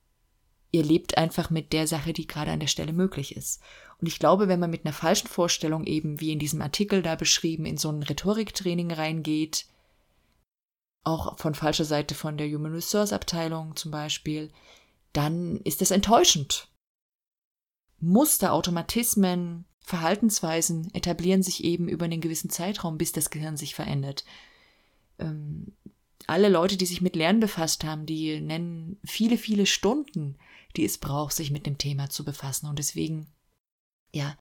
ihr 0.73 0.85
lebt 0.85 1.19
einfach 1.19 1.51
mit 1.51 1.73
der 1.73 1.87
Sache, 1.87 2.13
die 2.13 2.27
gerade 2.27 2.51
an 2.51 2.61
der 2.61 2.67
Stelle 2.67 2.93
möglich 2.93 3.37
ist. 3.37 3.61
Und 4.01 4.07
ich 4.07 4.19
glaube, 4.19 4.49
wenn 4.49 4.61
man 4.61 4.71
mit 4.71 4.85
einer 4.85 4.95
falschen 4.95 5.29
Vorstellung 5.29 5.85
eben, 5.85 6.21
wie 6.21 6.33
in 6.33 6.39
diesem 6.39 6.63
Artikel 6.63 7.03
da 7.03 7.17
beschrieben, 7.17 7.67
in 7.67 7.77
so 7.77 7.91
ein 7.91 8.03
Rhetoriktraining 8.03 8.93
reingeht, 8.93 9.67
auch 11.03 11.39
von 11.39 11.55
falscher 11.55 11.85
Seite 11.85 12.15
von 12.15 12.37
der 12.37 12.49
Human 12.49 12.73
Resource 12.73 13.13
Abteilung 13.13 13.77
zum 13.77 13.91
Beispiel, 13.91 14.51
dann 15.13 15.59
ist 15.63 15.81
das 15.81 15.91
enttäuschend. 15.91 16.69
Muster, 17.99 18.53
Automatismen, 18.53 19.67
Verhaltensweisen 19.81 20.95
etablieren 20.95 21.43
sich 21.43 21.65
eben 21.65 21.89
über 21.89 22.05
einen 22.05 22.21
gewissen 22.21 22.49
Zeitraum, 22.49 22.97
bis 22.97 23.13
das 23.13 23.31
Gehirn 23.31 23.57
sich 23.57 23.75
verändert. 23.75 24.25
Ähm, 25.19 25.73
alle 26.27 26.49
Leute, 26.49 26.77
die 26.77 26.87
sich 26.87 27.01
mit 27.01 27.17
Lernen 27.17 27.41
befasst 27.41 27.85
haben, 27.85 28.07
die 28.07 28.41
nennen 28.41 28.99
viele, 29.05 29.37
viele 29.37 29.67
Stunden, 29.67 30.39
die 30.77 30.85
es 30.85 30.99
braucht, 30.99 31.35
sich 31.35 31.51
mit 31.51 31.67
dem 31.67 31.79
Thema 31.79 32.11
zu 32.11 32.25
befassen. 32.25 32.67
Und 32.67 32.79
deswegen 32.79 33.27
ja, 34.13 34.37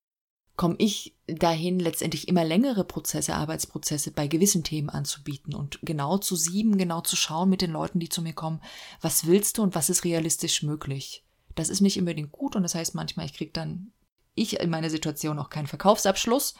komme 0.55 0.75
ich 0.77 1.15
dahin, 1.27 1.79
letztendlich 1.79 2.27
immer 2.27 2.43
längere 2.43 2.83
Prozesse, 2.83 3.35
Arbeitsprozesse 3.35 4.11
bei 4.11 4.27
gewissen 4.27 4.63
Themen 4.63 4.89
anzubieten 4.89 5.55
und 5.55 5.79
genau 5.83 6.17
zu 6.17 6.35
sieben, 6.35 6.77
genau 6.77 7.01
zu 7.01 7.15
schauen 7.15 7.49
mit 7.49 7.61
den 7.61 7.71
Leuten, 7.71 7.99
die 7.99 8.09
zu 8.09 8.21
mir 8.21 8.33
kommen, 8.33 8.61
was 9.01 9.25
willst 9.25 9.57
du 9.57 9.63
und 9.63 9.75
was 9.75 9.89
ist 9.89 10.03
realistisch 10.03 10.63
möglich. 10.63 11.23
Das 11.55 11.69
ist 11.69 11.81
nicht 11.81 11.97
unbedingt 11.97 12.31
gut 12.31 12.55
und 12.55 12.63
das 12.63 12.75
heißt 12.75 12.95
manchmal, 12.95 13.25
ich 13.25 13.33
kriege 13.33 13.51
dann, 13.51 13.91
ich 14.35 14.59
in 14.59 14.69
meiner 14.69 14.89
Situation 14.89 15.39
auch 15.39 15.49
keinen 15.49 15.67
Verkaufsabschluss, 15.67 16.55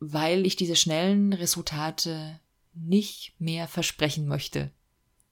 weil 0.00 0.46
ich 0.46 0.56
diese 0.56 0.76
schnellen 0.76 1.32
Resultate 1.32 2.40
nicht 2.72 3.34
mehr 3.38 3.68
versprechen 3.68 4.26
möchte. 4.26 4.70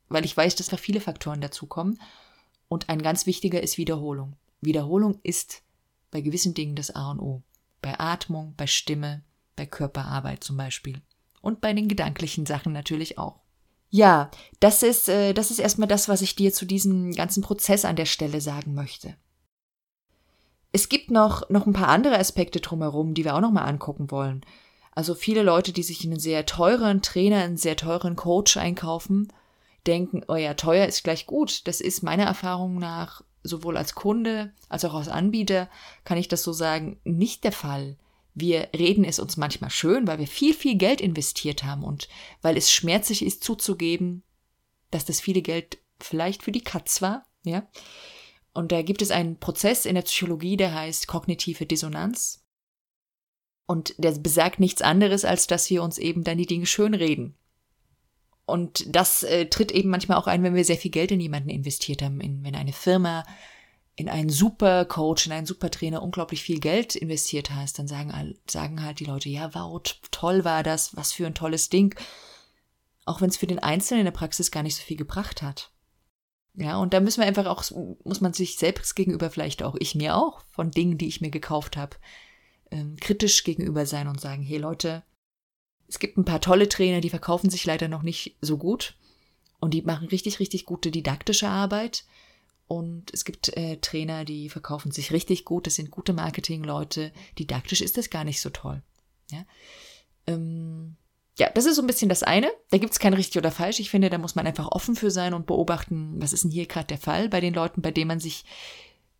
Weil 0.09 0.25
ich 0.25 0.37
weiß, 0.37 0.55
dass 0.57 0.69
da 0.69 0.77
viele 0.77 1.01
Faktoren 1.01 1.41
dazukommen 1.41 1.99
und 2.73 2.89
ein 2.89 3.03
ganz 3.03 3.27
wichtiger 3.27 3.63
ist 3.63 3.77
Wiederholung. 3.77 4.35
Wiederholung 4.63 5.19
ist 5.23 5.63
bei 6.11 6.23
gewissen 6.23 6.55
Dingen 6.55 6.75
das 6.75 6.91
A 6.91 7.11
und 7.11 7.21
O. 7.21 7.43
Bei 7.83 8.01
Atmung, 8.01 8.55
bei 8.57 8.67
Stimme, 8.67 9.23
bei 9.57 9.67
Körperarbeit 9.67 10.43
zum 10.43 10.57
Beispiel. 10.57 11.03
Und 11.43 11.61
bei 11.61 11.75
den 11.75 11.89
gedanklichen 11.89 12.47
Sachen 12.47 12.73
natürlich 12.73 13.19
auch. 13.19 13.41
Ja, 13.91 14.31
das 14.59 14.83
ist, 14.83 15.11
äh, 15.11 15.35
das 15.35 15.51
ist 15.51 15.59
erstmal 15.59 15.89
das, 15.89 16.09
was 16.09 16.23
ich 16.23 16.35
dir 16.35 16.51
zu 16.53 16.65
diesem 16.65 17.13
ganzen 17.13 17.43
Prozess 17.43 17.85
an 17.85 17.97
der 17.97 18.07
Stelle 18.07 18.41
sagen 18.41 18.73
möchte. 18.73 19.17
Es 20.73 20.89
gibt 20.89 21.11
noch, 21.11 21.51
noch 21.51 21.67
ein 21.67 21.75
paar 21.75 21.89
andere 21.89 22.19
Aspekte 22.19 22.61
drumherum, 22.61 23.13
die 23.13 23.27
wir 23.27 23.35
auch 23.35 23.41
nochmal 23.43 23.69
angucken 23.69 24.11
wollen. 24.11 24.47
Also 24.93 25.15
viele 25.15 25.43
Leute, 25.43 25.73
die 25.73 25.83
sich 25.83 26.03
einen 26.07 26.19
sehr 26.19 26.47
teuren 26.47 27.03
Trainer, 27.03 27.43
einen 27.43 27.59
sehr 27.59 27.77
teuren 27.77 28.17
Coach 28.17 28.57
einkaufen, 28.57 29.29
denken, 29.87 30.23
oh 30.29 30.37
ja, 30.37 30.55
teuer 30.55 30.87
ist 30.87 31.05
gleich 31.05 31.27
gut. 31.27 31.67
Das 31.67 31.81
ist 31.81 32.03
meiner 32.03 32.25
Erfahrung 32.25 32.79
nach 32.79 33.23
sowohl 33.43 33.77
als 33.77 33.95
Kunde 33.95 34.53
als 34.69 34.85
auch 34.85 34.95
als 34.95 35.09
Anbieter, 35.09 35.69
kann 36.05 36.19
ich 36.19 36.29
das 36.29 36.43
so 36.43 36.53
sagen, 36.53 37.01
nicht 37.05 37.45
der 37.45 37.53
Fall. 37.53 37.97
Wir 38.35 38.71
reden 38.77 39.05
es 39.05 39.19
uns 39.19 39.37
manchmal 39.37 39.71
schön, 39.71 40.07
weil 40.07 40.19
wir 40.19 40.27
viel, 40.27 40.55
viel 40.55 40.77
Geld 40.77 41.01
investiert 41.01 41.65
haben 41.65 41.85
und 41.85 42.09
weil 42.41 42.57
es 42.57 42.73
schmerzlich 42.73 43.25
ist 43.25 43.45
zuzugeben, 43.45 44.23
dass 44.91 45.05
das 45.05 45.21
viele 45.21 45.43
Geld 45.43 45.79
vielleicht 46.01 46.43
für 46.43 46.53
die 46.53 46.65
Katz 46.65 47.03
war, 47.03 47.27
ja. 47.45 47.69
Und 48.55 48.71
da 48.71 48.83
gibt 48.83 49.01
es 49.01 49.11
einen 49.11 49.39
Prozess 49.39 49.87
in 49.87 49.95
der 49.95 50.03
Psychologie, 50.03 50.57
der 50.57 50.75
heißt 50.75 51.07
kognitive 51.07 51.65
Dissonanz. 51.65 52.45
Und 53.67 53.95
der 53.97 54.13
besagt 54.13 54.61
nichts 54.61 54.83
anderes, 54.83 55.25
als 55.25 55.47
dass 55.47 55.71
wir 55.71 55.83
uns 55.83 55.97
eben 55.97 56.23
dann 56.23 56.37
die 56.37 56.47
Dinge 56.47 56.67
schönreden. 56.67 57.35
Und 58.45 58.95
das 58.95 59.23
äh, 59.23 59.47
tritt 59.47 59.73
eben 59.73 59.89
manchmal 59.89 60.19
auch 60.19 60.27
ein, 60.27 60.43
wenn 60.43 60.55
wir 60.55 60.65
sehr 60.65 60.77
viel 60.77 60.91
Geld 60.91 61.13
in 61.13 61.21
jemanden 61.21 61.49
investiert 61.49 62.03
haben, 62.03 62.21
in, 62.21 62.45
wenn 62.45 62.55
eine 62.55 62.73
Firma 62.73 63.25
in 63.95 64.09
einen 64.09 64.31
super 64.31 64.85
Coach, 64.85 65.27
in 65.27 65.33
einen 65.33 65.47
super 65.47 65.71
Trainer 65.71 66.03
unglaublich 66.03 66.43
viel 66.43 66.61
Geld 66.61 66.97
investiert 66.97 67.51
hast, 67.51 67.79
dann 67.79 67.87
sagen, 67.87 68.35
sagen 68.49 68.83
halt 68.83 69.01
die 69.01 69.05
Leute, 69.05 69.29
ja, 69.29 69.55
wow, 69.55 69.81
toll 70.11 70.45
war 70.45 70.63
das, 70.63 70.97
was 70.97 71.13
für 71.13 71.27
ein 71.27 71.35
tolles 71.35 71.69
Ding. 71.69 71.95
Auch 73.05 73.21
wenn 73.21 73.29
es 73.29 73.37
für 73.37 73.47
den 73.47 73.59
Einzelnen 73.59 74.01
in 74.01 74.05
der 74.07 74.13
Praxis 74.13 74.51
gar 74.51 74.63
nicht 74.63 74.77
so 74.77 74.83
viel 74.83 74.97
gebracht 74.97 75.43
hat. 75.43 75.71
Ja, 76.55 76.79
und 76.79 76.95
da 76.95 77.01
müssen 77.01 77.21
wir 77.21 77.27
einfach 77.27 77.47
auch, 77.47 77.65
muss 78.05 78.21
man 78.21 78.33
sich 78.33 78.57
selbst 78.57 78.95
gegenüber 78.95 79.31
vielleicht 79.31 79.63
auch, 79.63 79.75
ich 79.79 79.95
mir 79.95 80.17
auch, 80.17 80.43
von 80.51 80.71
Dingen, 80.71 80.99
die 80.99 81.09
ich 81.09 81.21
mir 81.21 81.31
gekauft 81.31 81.77
habe, 81.77 81.97
ähm, 82.71 82.97
kritisch 82.97 83.45
gegenüber 83.45 83.87
sein 83.87 84.09
und 84.09 84.21
sagen, 84.21 84.43
hey 84.43 84.59
Leute, 84.59 85.03
es 85.93 85.99
gibt 85.99 86.17
ein 86.17 86.25
paar 86.25 86.41
tolle 86.41 86.71
Trainer, 86.71 87.03
die 87.03 87.11
verkaufen 87.11 87.51
sich 87.51 87.67
leider 87.67 87.87
noch 87.87 88.03
nicht 88.03 88.39
so 88.41 88.57
gut 88.57 88.95
und 89.61 89.75
die 89.75 89.83
machen 89.83 90.09
richtig, 90.09 90.41
richtig 90.41 90.65
gute 90.65 90.91
didaktische 90.91 91.51
Arbeit. 91.51 92.07
Und 92.67 93.13
es 93.13 93.27
gibt 93.27 93.55
äh, 93.59 93.77
Trainer, 93.77 94.25
die 94.25 94.49
verkaufen 94.49 94.91
sich 94.91 95.13
richtig 95.13 95.45
gut, 95.45 95.67
das 95.67 95.75
sind 95.75 95.91
gute 95.91 96.15
Marketingleute. 96.15 97.13
Didaktisch 97.39 97.83
ist 97.83 97.99
das 97.99 98.09
gar 98.09 98.25
nicht 98.25 98.41
so 98.41 98.49
toll. 98.49 98.83
Ja, 99.31 99.45
ähm, 100.27 100.97
ja 101.37 101.51
das 101.51 101.67
ist 101.67 101.77
so 101.77 101.83
ein 101.83 101.87
bisschen 101.87 102.09
das 102.09 102.23
eine. 102.23 102.51
Da 102.71 102.79
gibt 102.79 102.95
es 102.95 102.99
kein 102.99 103.13
richtig 103.13 103.37
oder 103.37 103.51
falsch. 103.51 103.79
Ich 103.79 103.91
finde, 103.91 104.09
da 104.09 104.17
muss 104.17 104.35
man 104.35 104.47
einfach 104.47 104.69
offen 104.69 104.97
für 104.97 105.11
sein 105.11 105.35
und 105.35 105.45
beobachten, 105.45 106.15
was 106.23 106.33
ist 106.33 106.45
denn 106.45 106.51
hier 106.51 106.65
gerade 106.65 106.87
der 106.87 106.97
Fall 106.97 107.29
bei 107.29 107.43
den 107.43 107.53
Leuten, 107.53 107.83
bei 107.83 107.91
denen 107.91 108.09
man 108.09 108.21
sich 108.21 108.47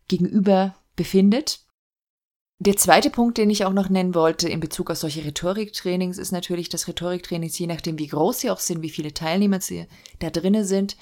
gegenüber 0.07 0.73
befindet. 0.95 1.59
Der 2.65 2.77
zweite 2.77 3.09
Punkt, 3.09 3.37
den 3.37 3.49
ich 3.49 3.65
auch 3.65 3.73
noch 3.73 3.89
nennen 3.89 4.15
wollte 4.15 4.47
in 4.47 4.61
Bezug 4.61 4.89
auf 4.89 4.97
solche 4.97 5.25
Rhetoriktrainings, 5.25 6.17
ist 6.17 6.31
natürlich, 6.31 6.69
dass 6.69 6.87
Rhetoriktrainings, 6.87 7.59
je 7.59 7.67
nachdem 7.67 7.99
wie 7.99 8.07
groß 8.07 8.39
sie 8.39 8.49
auch 8.49 8.61
sind, 8.61 8.81
wie 8.81 8.89
viele 8.89 9.13
Teilnehmer 9.13 9.59
sie 9.59 9.85
da 10.19 10.29
drinnen 10.29 10.63
sind, 10.63 10.95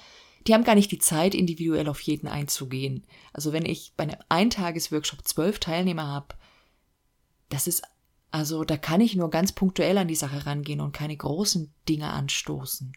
die 0.48 0.56
haben 0.56 0.64
gar 0.64 0.74
nicht 0.74 0.92
die 0.92 0.98
Zeit, 0.98 1.36
individuell 1.36 1.88
auf 1.88 2.02
jeden 2.02 2.28
einzugehen. 2.28 3.06
Also 3.32 3.54
wenn 3.54 3.64
ich 3.64 3.94
bei 3.96 4.06
einem 4.06 4.18
Eintagesworkshop 4.28 5.28
zwölf 5.28 5.60
Teilnehmer 5.60 6.08
habe, 6.08 6.34
das 7.50 7.68
ist, 7.68 7.84
also 8.32 8.64
da 8.64 8.76
kann 8.76 9.00
ich 9.00 9.16
nur 9.16 9.30
ganz 9.30 9.52
punktuell 9.52 10.00
an 10.00 10.08
die 10.08 10.16
Sache 10.16 10.48
rangehen 10.48 10.82
und 10.82 10.94
keine 10.94 11.16
großen 11.16 11.72
Dinge 11.88 12.10
anstoßen. 12.10 12.94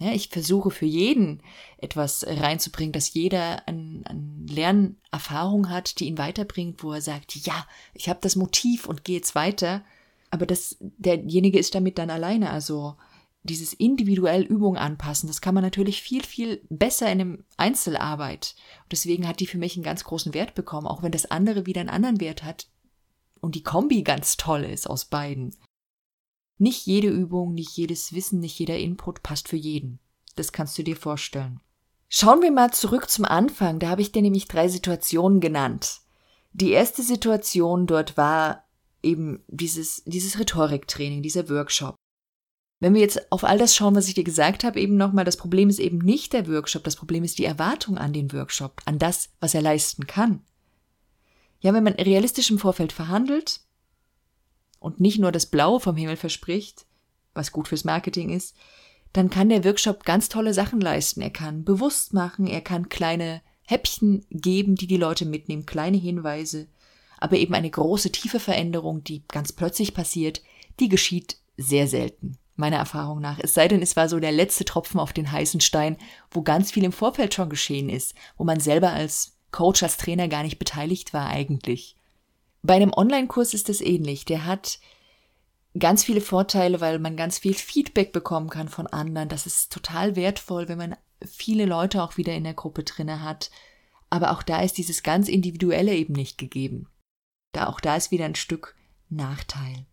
Ja, 0.00 0.12
ich 0.12 0.28
versuche 0.28 0.70
für 0.70 0.86
jeden 0.86 1.42
etwas 1.76 2.24
reinzubringen, 2.26 2.92
dass 2.92 3.12
jeder 3.14 3.66
eine 3.66 4.02
ein 4.04 4.46
Lernerfahrung 4.48 5.70
hat, 5.70 5.98
die 5.98 6.06
ihn 6.06 6.18
weiterbringt, 6.18 6.84
wo 6.84 6.92
er 6.92 7.00
sagt, 7.00 7.34
ja, 7.34 7.66
ich 7.94 8.08
habe 8.08 8.20
das 8.22 8.36
Motiv 8.36 8.86
und 8.86 9.04
gehe 9.04 9.16
jetzt 9.16 9.34
weiter. 9.34 9.84
Aber 10.30 10.46
das, 10.46 10.76
derjenige 10.80 11.58
ist 11.58 11.74
damit 11.74 11.98
dann 11.98 12.10
alleine. 12.10 12.50
Also 12.50 12.96
dieses 13.42 13.72
individuell 13.72 14.42
Übung 14.42 14.76
anpassen, 14.76 15.26
das 15.26 15.40
kann 15.40 15.54
man 15.54 15.64
natürlich 15.64 16.02
viel, 16.02 16.22
viel 16.22 16.60
besser 16.68 17.06
in 17.06 17.20
einem 17.20 17.44
Einzelarbeit. 17.56 18.54
Und 18.84 18.92
deswegen 18.92 19.26
hat 19.26 19.40
die 19.40 19.46
für 19.46 19.58
mich 19.58 19.74
einen 19.74 19.84
ganz 19.84 20.04
großen 20.04 20.32
Wert 20.32 20.54
bekommen, 20.54 20.86
auch 20.86 21.02
wenn 21.02 21.12
das 21.12 21.30
andere 21.30 21.66
wieder 21.66 21.80
einen 21.80 21.90
anderen 21.90 22.20
Wert 22.20 22.44
hat 22.44 22.68
und 23.40 23.54
die 23.54 23.62
Kombi 23.62 24.02
ganz 24.02 24.36
toll 24.36 24.64
ist 24.64 24.88
aus 24.88 25.06
beiden. 25.06 25.54
Nicht 26.58 26.86
jede 26.86 27.08
Übung, 27.08 27.54
nicht 27.54 27.76
jedes 27.76 28.12
Wissen, 28.12 28.40
nicht 28.40 28.58
jeder 28.58 28.76
Input 28.76 29.22
passt 29.22 29.48
für 29.48 29.56
jeden. 29.56 30.00
Das 30.34 30.52
kannst 30.52 30.76
du 30.76 30.82
dir 30.82 30.96
vorstellen. 30.96 31.60
Schauen 32.08 32.42
wir 32.42 32.50
mal 32.50 32.72
zurück 32.72 33.08
zum 33.08 33.24
Anfang. 33.24 33.78
Da 33.78 33.88
habe 33.88 34.02
ich 34.02 34.12
dir 34.12 34.22
nämlich 34.22 34.48
drei 34.48 34.68
Situationen 34.68 35.40
genannt. 35.40 36.00
Die 36.52 36.70
erste 36.70 37.02
Situation 37.02 37.86
dort 37.86 38.16
war 38.16 38.64
eben 39.02 39.44
dieses, 39.46 40.02
dieses 40.04 40.38
Rhetoriktraining, 40.38 41.22
dieser 41.22 41.48
Workshop. 41.48 41.94
Wenn 42.80 42.94
wir 42.94 43.00
jetzt 43.00 43.32
auf 43.32 43.44
all 43.44 43.58
das 43.58 43.74
schauen, 43.74 43.96
was 43.96 44.08
ich 44.08 44.14
dir 44.14 44.24
gesagt 44.24 44.64
habe, 44.64 44.80
eben 44.80 44.96
nochmal, 44.96 45.24
das 45.24 45.36
Problem 45.36 45.68
ist 45.68 45.80
eben 45.80 45.98
nicht 45.98 46.32
der 46.32 46.46
Workshop, 46.48 46.84
das 46.84 46.96
Problem 46.96 47.24
ist 47.24 47.38
die 47.38 47.44
Erwartung 47.44 47.98
an 47.98 48.12
den 48.12 48.32
Workshop, 48.32 48.80
an 48.84 48.98
das, 48.98 49.30
was 49.40 49.54
er 49.54 49.62
leisten 49.62 50.06
kann. 50.06 50.42
Ja, 51.60 51.74
wenn 51.74 51.82
man 51.82 51.94
realistisch 51.94 52.50
im 52.50 52.58
Vorfeld 52.58 52.92
verhandelt, 52.92 53.60
und 54.80 55.00
nicht 55.00 55.18
nur 55.18 55.32
das 55.32 55.46
Blaue 55.46 55.80
vom 55.80 55.96
Himmel 55.96 56.16
verspricht, 56.16 56.86
was 57.34 57.52
gut 57.52 57.68
fürs 57.68 57.84
Marketing 57.84 58.30
ist, 58.30 58.56
dann 59.12 59.30
kann 59.30 59.48
der 59.48 59.64
Workshop 59.64 60.04
ganz 60.04 60.28
tolle 60.28 60.54
Sachen 60.54 60.80
leisten. 60.80 61.22
Er 61.22 61.30
kann 61.30 61.64
bewusst 61.64 62.12
machen, 62.12 62.46
er 62.46 62.60
kann 62.60 62.88
kleine 62.88 63.40
Häppchen 63.64 64.24
geben, 64.30 64.74
die 64.76 64.86
die 64.86 64.96
Leute 64.96 65.24
mitnehmen, 65.24 65.66
kleine 65.66 65.96
Hinweise, 65.96 66.68
aber 67.18 67.36
eben 67.36 67.54
eine 67.54 67.70
große, 67.70 68.12
tiefe 68.12 68.40
Veränderung, 68.40 69.04
die 69.04 69.22
ganz 69.28 69.52
plötzlich 69.52 69.94
passiert, 69.94 70.42
die 70.80 70.88
geschieht 70.88 71.38
sehr 71.56 71.88
selten, 71.88 72.38
meiner 72.56 72.76
Erfahrung 72.76 73.20
nach. 73.20 73.38
Es 73.40 73.54
sei 73.54 73.68
denn, 73.68 73.82
es 73.82 73.96
war 73.96 74.08
so 74.08 74.20
der 74.20 74.32
letzte 74.32 74.64
Tropfen 74.64 75.00
auf 75.00 75.12
den 75.12 75.30
heißen 75.30 75.60
Stein, 75.60 75.96
wo 76.30 76.42
ganz 76.42 76.70
viel 76.70 76.84
im 76.84 76.92
Vorfeld 76.92 77.34
schon 77.34 77.50
geschehen 77.50 77.88
ist, 77.88 78.14
wo 78.36 78.44
man 78.44 78.60
selber 78.60 78.92
als 78.92 79.36
Coach, 79.50 79.82
als 79.82 79.96
Trainer 79.96 80.28
gar 80.28 80.42
nicht 80.42 80.58
beteiligt 80.58 81.12
war 81.12 81.26
eigentlich. 81.28 81.96
Bei 82.62 82.74
einem 82.74 82.92
Online-Kurs 82.92 83.54
ist 83.54 83.68
es 83.68 83.80
ähnlich. 83.80 84.24
Der 84.24 84.44
hat 84.44 84.78
ganz 85.78 86.04
viele 86.04 86.20
Vorteile, 86.20 86.80
weil 86.80 86.98
man 86.98 87.16
ganz 87.16 87.38
viel 87.38 87.54
Feedback 87.54 88.12
bekommen 88.12 88.50
kann 88.50 88.68
von 88.68 88.86
anderen. 88.86 89.28
Das 89.28 89.46
ist 89.46 89.72
total 89.72 90.16
wertvoll, 90.16 90.68
wenn 90.68 90.78
man 90.78 90.96
viele 91.24 91.66
Leute 91.66 92.02
auch 92.02 92.16
wieder 92.16 92.34
in 92.34 92.44
der 92.44 92.54
Gruppe 92.54 92.84
drinne 92.84 93.22
hat. 93.22 93.50
Aber 94.10 94.32
auch 94.32 94.42
da 94.42 94.62
ist 94.62 94.78
dieses 94.78 95.02
ganz 95.02 95.28
Individuelle 95.28 95.94
eben 95.94 96.14
nicht 96.14 96.38
gegeben. 96.38 96.88
Da 97.52 97.66
auch 97.66 97.80
da 97.80 97.96
ist 97.96 98.10
wieder 98.10 98.24
ein 98.24 98.34
Stück 98.34 98.74
Nachteil. 99.10 99.86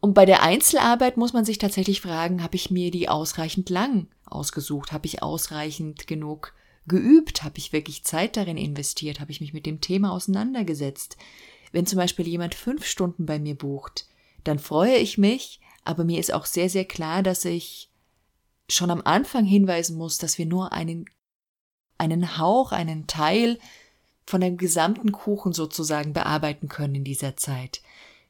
Und 0.00 0.14
bei 0.14 0.26
der 0.26 0.42
Einzelarbeit 0.42 1.16
muss 1.16 1.32
man 1.32 1.44
sich 1.44 1.58
tatsächlich 1.58 2.00
fragen, 2.00 2.42
habe 2.42 2.56
ich 2.56 2.70
mir 2.70 2.90
die 2.90 3.08
ausreichend 3.08 3.70
lang 3.70 4.08
ausgesucht? 4.24 4.92
Habe 4.92 5.06
ich 5.06 5.22
ausreichend 5.22 6.06
genug 6.06 6.54
geübt? 6.86 7.44
Habe 7.44 7.58
ich 7.58 7.72
wirklich 7.72 8.04
Zeit 8.04 8.36
darin 8.36 8.56
investiert? 8.56 9.20
Habe 9.20 9.30
ich 9.30 9.40
mich 9.40 9.52
mit 9.52 9.66
dem 9.66 9.80
Thema 9.80 10.12
auseinandergesetzt? 10.12 11.16
Wenn 11.72 11.86
zum 11.86 11.96
Beispiel 11.96 12.28
jemand 12.28 12.54
fünf 12.54 12.84
Stunden 12.86 13.26
bei 13.26 13.38
mir 13.38 13.56
bucht, 13.56 14.06
dann 14.44 14.58
freue 14.58 14.96
ich 14.96 15.18
mich, 15.18 15.60
aber 15.84 16.04
mir 16.04 16.20
ist 16.20 16.32
auch 16.32 16.46
sehr, 16.46 16.68
sehr 16.68 16.84
klar, 16.84 17.22
dass 17.22 17.44
ich 17.44 17.90
schon 18.68 18.90
am 18.90 19.02
Anfang 19.04 19.44
hinweisen 19.44 19.96
muss, 19.96 20.18
dass 20.18 20.38
wir 20.38 20.46
nur 20.46 20.72
einen, 20.72 21.06
einen 21.98 22.38
Hauch, 22.38 22.72
einen 22.72 23.06
Teil 23.06 23.58
von 24.26 24.40
dem 24.40 24.56
gesamten 24.56 25.12
Kuchen 25.12 25.52
sozusagen 25.52 26.12
bearbeiten 26.12 26.68
können 26.68 26.96
in 26.96 27.04
dieser 27.04 27.36
Zeit. 27.36 27.82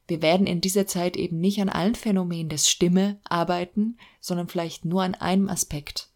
Wir 0.07 0.21
werden 0.21 0.47
in 0.47 0.59
dieser 0.59 0.87
Zeit 0.87 1.15
eben 1.15 1.39
nicht 1.39 1.61
an 1.61 1.69
allen 1.69 1.95
Phänomenen 1.95 2.49
der 2.49 2.57
Stimme 2.57 3.19
arbeiten, 3.23 3.97
sondern 4.19 4.49
vielleicht 4.49 4.85
nur 4.85 5.03
an 5.03 5.15
einem 5.15 5.49
Aspekt. 5.49 6.09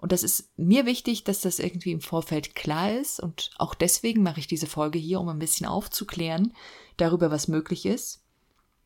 Und 0.00 0.12
das 0.12 0.22
ist 0.22 0.50
mir 0.56 0.86
wichtig, 0.86 1.24
dass 1.24 1.40
das 1.40 1.58
irgendwie 1.58 1.92
im 1.92 2.00
Vorfeld 2.00 2.54
klar 2.54 2.92
ist. 2.92 3.20
Und 3.20 3.50
auch 3.58 3.74
deswegen 3.74 4.22
mache 4.22 4.40
ich 4.40 4.46
diese 4.46 4.66
Folge 4.66 4.98
hier, 4.98 5.20
um 5.20 5.28
ein 5.28 5.38
bisschen 5.38 5.66
aufzuklären 5.66 6.54
darüber, 6.96 7.30
was 7.30 7.48
möglich 7.48 7.86
ist. 7.86 8.22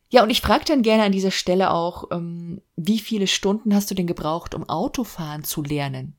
Ja, 0.09 0.23
und 0.23 0.29
ich 0.29 0.41
frage 0.41 0.65
dann 0.65 0.81
gerne 0.81 1.03
an 1.03 1.11
dieser 1.11 1.31
Stelle 1.31 1.71
auch, 1.71 2.11
ähm, 2.11 2.61
wie 2.75 2.99
viele 2.99 3.27
Stunden 3.27 3.73
hast 3.73 3.89
du 3.89 3.95
denn 3.95 4.07
gebraucht, 4.07 4.53
um 4.53 4.69
Autofahren 4.69 5.43
zu 5.43 5.63
lernen? 5.63 6.15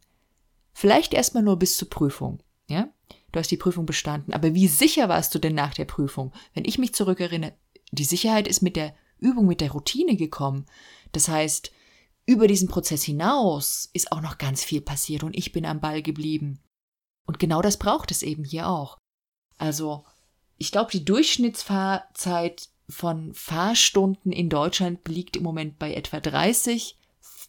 Vielleicht 0.72 1.14
erstmal 1.14 1.42
nur 1.42 1.56
bis 1.56 1.76
zur 1.76 1.88
Prüfung, 1.88 2.42
ja? 2.68 2.88
Du 3.32 3.38
hast 3.38 3.50
die 3.50 3.56
Prüfung 3.56 3.86
bestanden, 3.86 4.32
aber 4.32 4.54
wie 4.54 4.66
sicher 4.66 5.08
warst 5.08 5.34
du 5.34 5.38
denn 5.38 5.54
nach 5.54 5.74
der 5.74 5.84
Prüfung? 5.84 6.32
Wenn 6.54 6.64
ich 6.64 6.78
mich 6.78 6.94
zurückerinnere, 6.94 7.54
die 7.92 8.04
Sicherheit 8.04 8.48
ist 8.48 8.62
mit 8.62 8.76
der 8.76 8.94
Übung, 9.18 9.46
mit 9.46 9.60
der 9.60 9.72
Routine 9.72 10.16
gekommen. 10.16 10.66
Das 11.12 11.28
heißt, 11.28 11.72
über 12.26 12.48
diesen 12.48 12.68
Prozess 12.68 13.04
hinaus 13.04 13.88
ist 13.92 14.10
auch 14.10 14.20
noch 14.20 14.36
ganz 14.36 14.64
viel 14.64 14.80
passiert 14.80 15.22
und 15.22 15.36
ich 15.36 15.52
bin 15.52 15.64
am 15.64 15.80
Ball 15.80 16.02
geblieben. 16.02 16.60
Und 17.24 17.38
genau 17.38 17.62
das 17.62 17.76
braucht 17.76 18.10
es 18.10 18.22
eben 18.22 18.44
hier 18.44 18.68
auch. 18.68 18.98
Also, 19.58 20.04
ich 20.58 20.72
glaube, 20.72 20.90
die 20.90 21.04
Durchschnittsfahrzeit 21.04 22.68
von 22.88 23.32
Fahrstunden 23.32 24.32
in 24.32 24.48
Deutschland 24.48 25.06
liegt 25.08 25.36
im 25.36 25.42
Moment 25.42 25.78
bei 25.78 25.94
etwa 25.94 26.20
30 26.20 26.98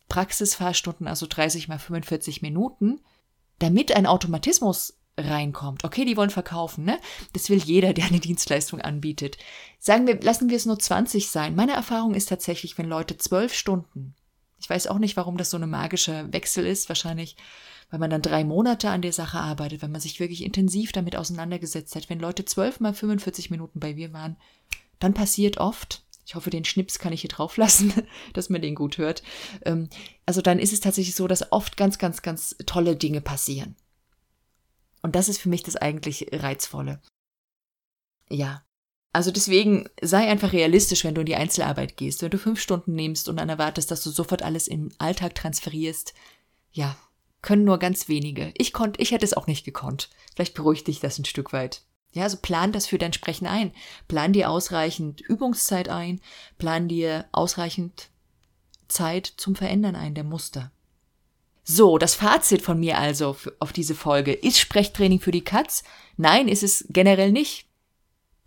Praxisfahrstunden, 0.10 1.08
also 1.08 1.26
30 1.28 1.68
mal 1.68 1.80
45 1.80 2.42
Minuten, 2.42 3.02
damit 3.60 3.92
ein 3.92 4.06
Automatismus 4.06 4.98
reinkommt. 5.18 5.84
Okay, 5.84 6.06
die 6.06 6.16
wollen 6.16 6.30
verkaufen, 6.30 6.86
ne? 6.86 7.00
Das 7.34 7.50
will 7.50 7.58
jeder, 7.58 7.94
der 7.94 8.06
eine 8.06 8.20
Dienstleistung 8.20 8.82
anbietet. 8.82 9.38
Sagen 9.80 10.06
wir, 10.06 10.22
lassen 10.22 10.50
wir 10.50 10.58
es 10.58 10.66
nur 10.66 10.78
20 10.78 11.30
sein. 11.30 11.56
Meine 11.56 11.74
Erfahrung 11.74 12.13
ist 12.13 12.30
tatsächlich, 12.30 12.78
wenn 12.78 12.88
Leute 12.88 13.18
zwölf 13.18 13.54
Stunden 13.54 14.16
ich 14.68 14.70
weiß 14.70 14.88
auch 14.88 15.00
nicht, 15.00 15.16
warum 15.16 15.38
das 15.38 15.50
so 15.50 15.56
eine 15.56 15.66
magische 15.66 16.28
Wechsel 16.34 16.66
ist. 16.66 16.90
Wahrscheinlich, 16.90 17.38
weil 17.90 18.00
man 18.00 18.10
dann 18.10 18.22
drei 18.22 18.44
Monate 18.44 18.90
an 18.90 19.02
der 19.02 19.14
Sache 19.14 19.40
arbeitet, 19.40 19.82
wenn 19.82 19.94
man 19.94 20.02
sich 20.02 20.20
wirklich 20.20 20.44
intensiv 20.44 20.92
damit 20.92 21.16
auseinandergesetzt 21.16 21.96
hat. 21.96 22.10
Wenn 22.10 22.20
Leute 22.20 22.44
zwölf 22.44 22.82
mal 22.82 22.94
45 22.94 23.50
Minuten 23.50 23.80
bei 23.80 23.94
mir 23.94 24.12
waren, 24.12 24.36
dann 25.00 25.14
passiert 25.14 25.58
oft, 25.58 26.04
ich 26.26 26.36
hoffe, 26.36 26.50
den 26.50 26.66
Schnips 26.66 27.00
kann 27.00 27.14
ich 27.14 27.22
hier 27.22 27.30
drauf 27.30 27.56
lassen, 27.56 27.94
dass 28.34 28.50
man 28.50 28.62
den 28.62 28.76
gut 28.76 28.98
hört. 28.98 29.24
Ähm, 29.64 29.88
also 30.26 30.42
dann 30.42 30.60
ist 30.60 30.74
es 30.74 30.82
tatsächlich 30.82 31.16
so, 31.16 31.30
dass 31.30 31.54
oft 31.54 31.78
ganz, 31.78 31.98
ganz, 31.98 32.22
ganz 32.22 32.58
tolle 32.66 32.98
Dinge 32.98 33.22
passieren. 33.22 33.78
Und 35.02 35.16
das 35.16 35.30
ist 35.30 35.40
für 35.40 35.48
mich 35.48 35.64
das 35.64 35.78
eigentlich 35.78 36.28
Reizvolle. 36.34 37.02
Ja, 38.30 38.67
also 39.13 39.32
deswegen 39.32 39.89
sei 40.02 40.28
einfach 40.28 40.54
realistisch, 40.54 41.04
wenn 41.04 41.15
du 41.15 41.22
in 41.22 41.26
die 41.26 41.36
Einzelarbeit 41.36 41.98
gehst. 41.98 42.22
Wenn 42.22 42.32
du 42.32 42.38
fünf 42.38 42.60
Stunden 42.60 42.93
nimmst 42.93 43.30
und 43.30 43.38
dann 43.38 43.50
erwartest, 43.50 43.89
dass 43.89 44.04
du 44.04 44.10
sofort 44.10 44.43
alles 44.43 44.67
im 44.67 44.91
Alltag 45.00 45.36
transferierst, 45.36 46.13
ja, 46.72 46.96
können 47.41 47.63
nur 47.63 47.80
ganz 47.80 48.08
wenige. 48.08 48.52
Ich 48.56 48.74
konnte, 48.74 49.02
ich 49.02 49.12
hätte 49.12 49.26
es 49.26 49.34
auch 49.34 49.48
nicht 49.48 49.63
gekonnt. 49.63 50.10
Vielleicht 50.36 50.54
beruhigt 50.54 50.88
dich 50.88 51.00
das 51.00 51.17
ein 51.17 51.26
Stück 51.26 51.54
weit. 51.54 51.82
Ja, 52.12 52.24
also 52.24 52.38
plan 52.38 52.72
das 52.72 52.88
für 52.88 52.98
dein 52.98 53.13
Sprechen 53.13 53.48
ein. 53.48 53.74
Plan 54.08 54.34
dir 54.34 54.50
ausreichend 54.50 55.22
Übungszeit 55.22 55.89
ein. 55.89 56.20
Plan 56.58 56.88
dir 56.88 57.26
ausreichend 57.32 58.10
Zeit 58.88 59.34
zum 59.38 59.56
Verändern 59.56 59.96
ein, 59.96 60.15
der 60.15 60.24
Muster. 60.24 60.72
So, 61.63 61.98
das 61.98 62.15
Fazit 62.15 62.62
von 62.62 62.80
mir 62.80 62.98
also 62.98 63.36
auf 63.60 63.74
diese 63.74 63.93
Folge. 63.93 64.32
Ist 64.34 64.60
Sprechtraining 64.60 65.20
für 65.20 65.32
die 65.32 65.43
Katz? 65.43 65.84
Nein, 66.15 66.48
ist 66.48 66.63
es 66.63 66.86
generell 66.89 67.32
nicht. 67.32 67.67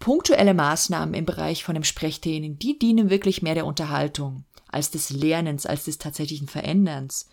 Punktuelle 0.00 0.54
Maßnahmen 0.54 1.14
im 1.14 1.26
Bereich 1.26 1.62
von 1.62 1.74
dem 1.74 1.84
Sprechtraining, 1.84 2.58
die 2.58 2.78
dienen 2.78 3.10
wirklich 3.10 3.42
mehr 3.42 3.54
der 3.54 3.66
Unterhaltung 3.66 4.44
als 4.66 4.90
des 4.90 5.10
Lernens, 5.10 5.66
als 5.66 5.84
des 5.84 5.98
tatsächlichen 5.98 6.48
Veränderns. 6.48 7.28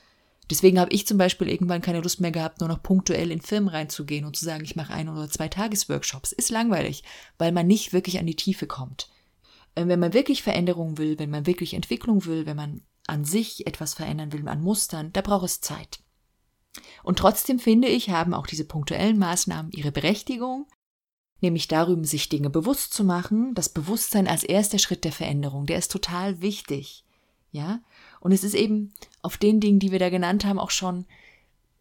Deswegen 0.49 0.77
habe 0.77 0.91
ich 0.91 1.07
zum 1.07 1.17
Beispiel 1.17 1.47
irgendwann 1.47 1.81
keine 1.81 2.01
Lust 2.01 2.19
mehr 2.19 2.31
gehabt, 2.31 2.59
nur 2.59 2.67
noch 2.67 2.83
punktuell 2.83 3.31
in 3.31 3.39
Firmen 3.39 3.69
reinzugehen 3.69 4.25
und 4.25 4.35
zu 4.35 4.43
sagen, 4.43 4.65
ich 4.65 4.75
mache 4.75 4.93
ein 4.93 5.07
oder 5.07 5.29
zwei 5.29 5.47
Tagesworkshops. 5.47 6.33
Ist 6.33 6.49
langweilig, 6.49 7.03
weil 7.37 7.53
man 7.53 7.67
nicht 7.67 7.93
wirklich 7.93 8.19
an 8.19 8.27
die 8.27 8.35
Tiefe 8.35 8.67
kommt. 8.67 9.09
Äh, 9.75 9.87
wenn 9.87 10.01
man 10.01 10.13
wirklich 10.13 10.43
Veränderung 10.43 10.97
will, 10.97 11.19
wenn 11.19 11.29
man 11.29 11.45
wirklich 11.45 11.73
Entwicklung 11.73 12.25
will, 12.25 12.45
wenn 12.45 12.57
man 12.57 12.81
an 13.07 13.23
sich 13.23 13.65
etwas 13.65 13.93
verändern 13.93 14.33
will, 14.33 14.45
an 14.45 14.61
Mustern, 14.61 15.13
da 15.13 15.21
braucht 15.21 15.45
es 15.45 15.61
Zeit. 15.61 15.99
Und 17.01 17.19
trotzdem 17.19 17.59
finde 17.59 17.87
ich, 17.87 18.09
haben 18.09 18.33
auch 18.33 18.45
diese 18.45 18.65
punktuellen 18.65 19.17
Maßnahmen 19.17 19.71
ihre 19.71 19.93
Berechtigung 19.93 20.67
nämlich 21.41 21.67
darüber, 21.67 22.03
sich 22.05 22.29
Dinge 22.29 22.49
bewusst 22.49 22.93
zu 22.93 23.03
machen. 23.03 23.53
Das 23.53 23.69
Bewusstsein 23.69 24.27
als 24.27 24.43
erster 24.43 24.79
Schritt 24.79 25.03
der 25.03 25.11
Veränderung, 25.11 25.65
der 25.65 25.77
ist 25.77 25.91
total 25.91 26.41
wichtig. 26.41 27.03
Ja? 27.51 27.81
Und 28.19 28.31
es 28.31 28.43
ist 28.43 28.55
eben 28.55 28.93
auf 29.21 29.37
den 29.37 29.59
Dingen, 29.59 29.79
die 29.79 29.91
wir 29.91 29.99
da 29.99 30.09
genannt 30.09 30.45
haben, 30.45 30.59
auch 30.59 30.71
schon 30.71 31.05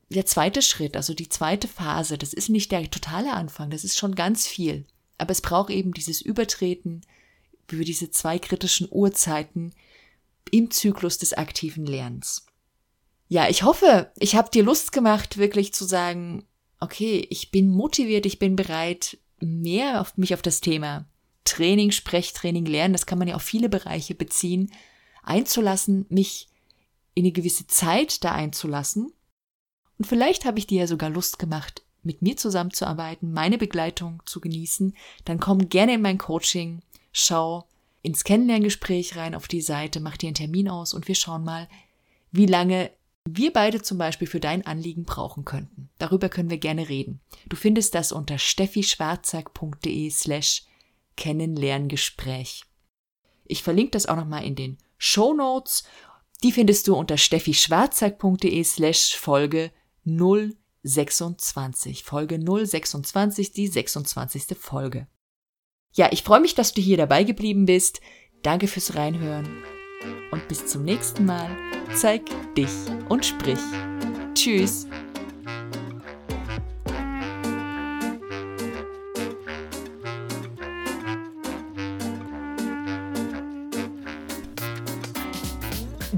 der 0.08 0.26
zweite 0.26 0.62
Schritt, 0.62 0.96
also 0.96 1.14
die 1.14 1.28
zweite 1.28 1.68
Phase. 1.68 2.18
Das 2.18 2.32
ist 2.32 2.48
nicht 2.48 2.70
der 2.72 2.88
totale 2.90 3.32
Anfang, 3.32 3.70
das 3.70 3.84
ist 3.84 3.98
schon 3.98 4.14
ganz 4.14 4.46
viel. 4.46 4.86
Aber 5.18 5.32
es 5.32 5.40
braucht 5.40 5.70
eben 5.70 5.92
dieses 5.92 6.20
Übertreten 6.20 7.02
über 7.70 7.84
diese 7.84 8.10
zwei 8.10 8.38
kritischen 8.38 8.86
Uhrzeiten 8.90 9.72
im 10.50 10.70
Zyklus 10.70 11.18
des 11.18 11.32
aktiven 11.32 11.86
Lernens. 11.86 12.46
Ja, 13.28 13.48
ich 13.48 13.64
hoffe, 13.64 14.12
ich 14.18 14.36
habe 14.36 14.50
dir 14.50 14.62
Lust 14.62 14.92
gemacht, 14.92 15.36
wirklich 15.36 15.74
zu 15.74 15.84
sagen, 15.84 16.44
okay, 16.78 17.26
ich 17.30 17.50
bin 17.50 17.70
motiviert, 17.70 18.26
ich 18.26 18.38
bin 18.38 18.54
bereit, 18.54 19.18
mehr 19.40 20.00
auf 20.00 20.16
mich 20.16 20.34
auf 20.34 20.42
das 20.42 20.60
Thema 20.60 21.06
Training, 21.44 21.90
Sprechtraining, 21.90 22.66
Lernen, 22.66 22.92
das 22.92 23.06
kann 23.06 23.18
man 23.18 23.28
ja 23.28 23.36
auf 23.36 23.42
viele 23.42 23.68
Bereiche 23.68 24.14
beziehen, 24.14 24.72
einzulassen, 25.22 26.06
mich 26.08 26.48
in 27.14 27.24
eine 27.24 27.32
gewisse 27.32 27.66
Zeit 27.66 28.24
da 28.24 28.32
einzulassen. 28.32 29.12
Und 29.98 30.04
vielleicht 30.04 30.44
habe 30.44 30.58
ich 30.58 30.66
dir 30.66 30.80
ja 30.80 30.86
sogar 30.86 31.08
Lust 31.08 31.38
gemacht, 31.38 31.82
mit 32.02 32.22
mir 32.22 32.36
zusammenzuarbeiten, 32.36 33.32
meine 33.32 33.58
Begleitung 33.58 34.22
zu 34.26 34.40
genießen. 34.40 34.94
Dann 35.24 35.40
komm 35.40 35.68
gerne 35.68 35.94
in 35.94 36.02
mein 36.02 36.18
Coaching, 36.18 36.82
schau 37.12 37.66
ins 38.02 38.22
Kennenlerngespräch 38.24 39.16
rein 39.16 39.34
auf 39.34 39.48
die 39.48 39.62
Seite, 39.62 40.00
mach 40.00 40.16
dir 40.16 40.28
einen 40.28 40.34
Termin 40.34 40.68
aus 40.68 40.94
und 40.94 41.08
wir 41.08 41.14
schauen 41.14 41.44
mal, 41.44 41.68
wie 42.30 42.46
lange 42.46 42.90
wir 43.28 43.52
beide 43.52 43.82
zum 43.82 43.98
Beispiel 43.98 44.28
für 44.28 44.40
dein 44.40 44.64
Anliegen 44.64 45.04
brauchen 45.04 45.44
könnten. 45.44 45.90
Darüber 45.98 46.28
können 46.28 46.50
wir 46.50 46.58
gerne 46.58 46.88
reden. 46.88 47.20
Du 47.48 47.56
findest 47.56 47.94
das 47.94 48.12
unter 48.12 48.38
steffischwarzack.de 48.38 50.10
slash 50.10 50.64
Kennenlerngespräch. 51.16 52.64
Ich 53.44 53.62
verlinke 53.62 53.92
das 53.92 54.06
auch 54.06 54.16
nochmal 54.16 54.44
in 54.44 54.54
den 54.54 54.78
Show 54.98 55.34
Notes. 55.34 55.84
Die 56.42 56.52
findest 56.52 56.86
du 56.86 56.94
unter 56.94 57.16
steffischwarzack.de 57.16 58.62
slash 58.62 59.16
Folge 59.16 59.72
026. 60.04 62.04
Folge 62.04 62.38
026, 62.38 63.52
die 63.52 63.66
26. 63.66 64.56
Folge. 64.58 65.08
Ja, 65.94 66.10
ich 66.12 66.22
freue 66.22 66.40
mich, 66.40 66.54
dass 66.54 66.74
du 66.74 66.80
hier 66.80 66.96
dabei 66.96 67.24
geblieben 67.24 67.66
bist. 67.66 68.00
Danke 68.42 68.68
fürs 68.68 68.94
Reinhören 68.94 69.64
und 70.30 70.46
bis 70.48 70.66
zum 70.66 70.84
nächsten 70.84 71.24
Mal. 71.24 71.48
Zeig 71.94 72.22
dich 72.54 72.70
und 73.08 73.24
sprich. 73.24 73.58
Tschüss. 74.34 74.86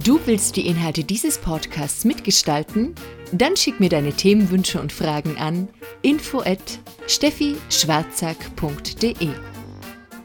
Du 0.09 0.19
willst 0.25 0.57
die 0.57 0.67
Inhalte 0.67 1.05
dieses 1.05 1.37
Podcasts 1.37 2.07
mitgestalten? 2.07 2.95
Dann 3.31 3.57
schick 3.57 3.79
mir 3.79 3.91
deine 3.91 4.15
Themenwünsche 4.15 4.81
und 4.81 4.91
Fragen 4.91 5.37
an 5.37 5.69
info 6.01 6.41
at 6.41 6.81
steffischwarzack.de. 7.07 9.29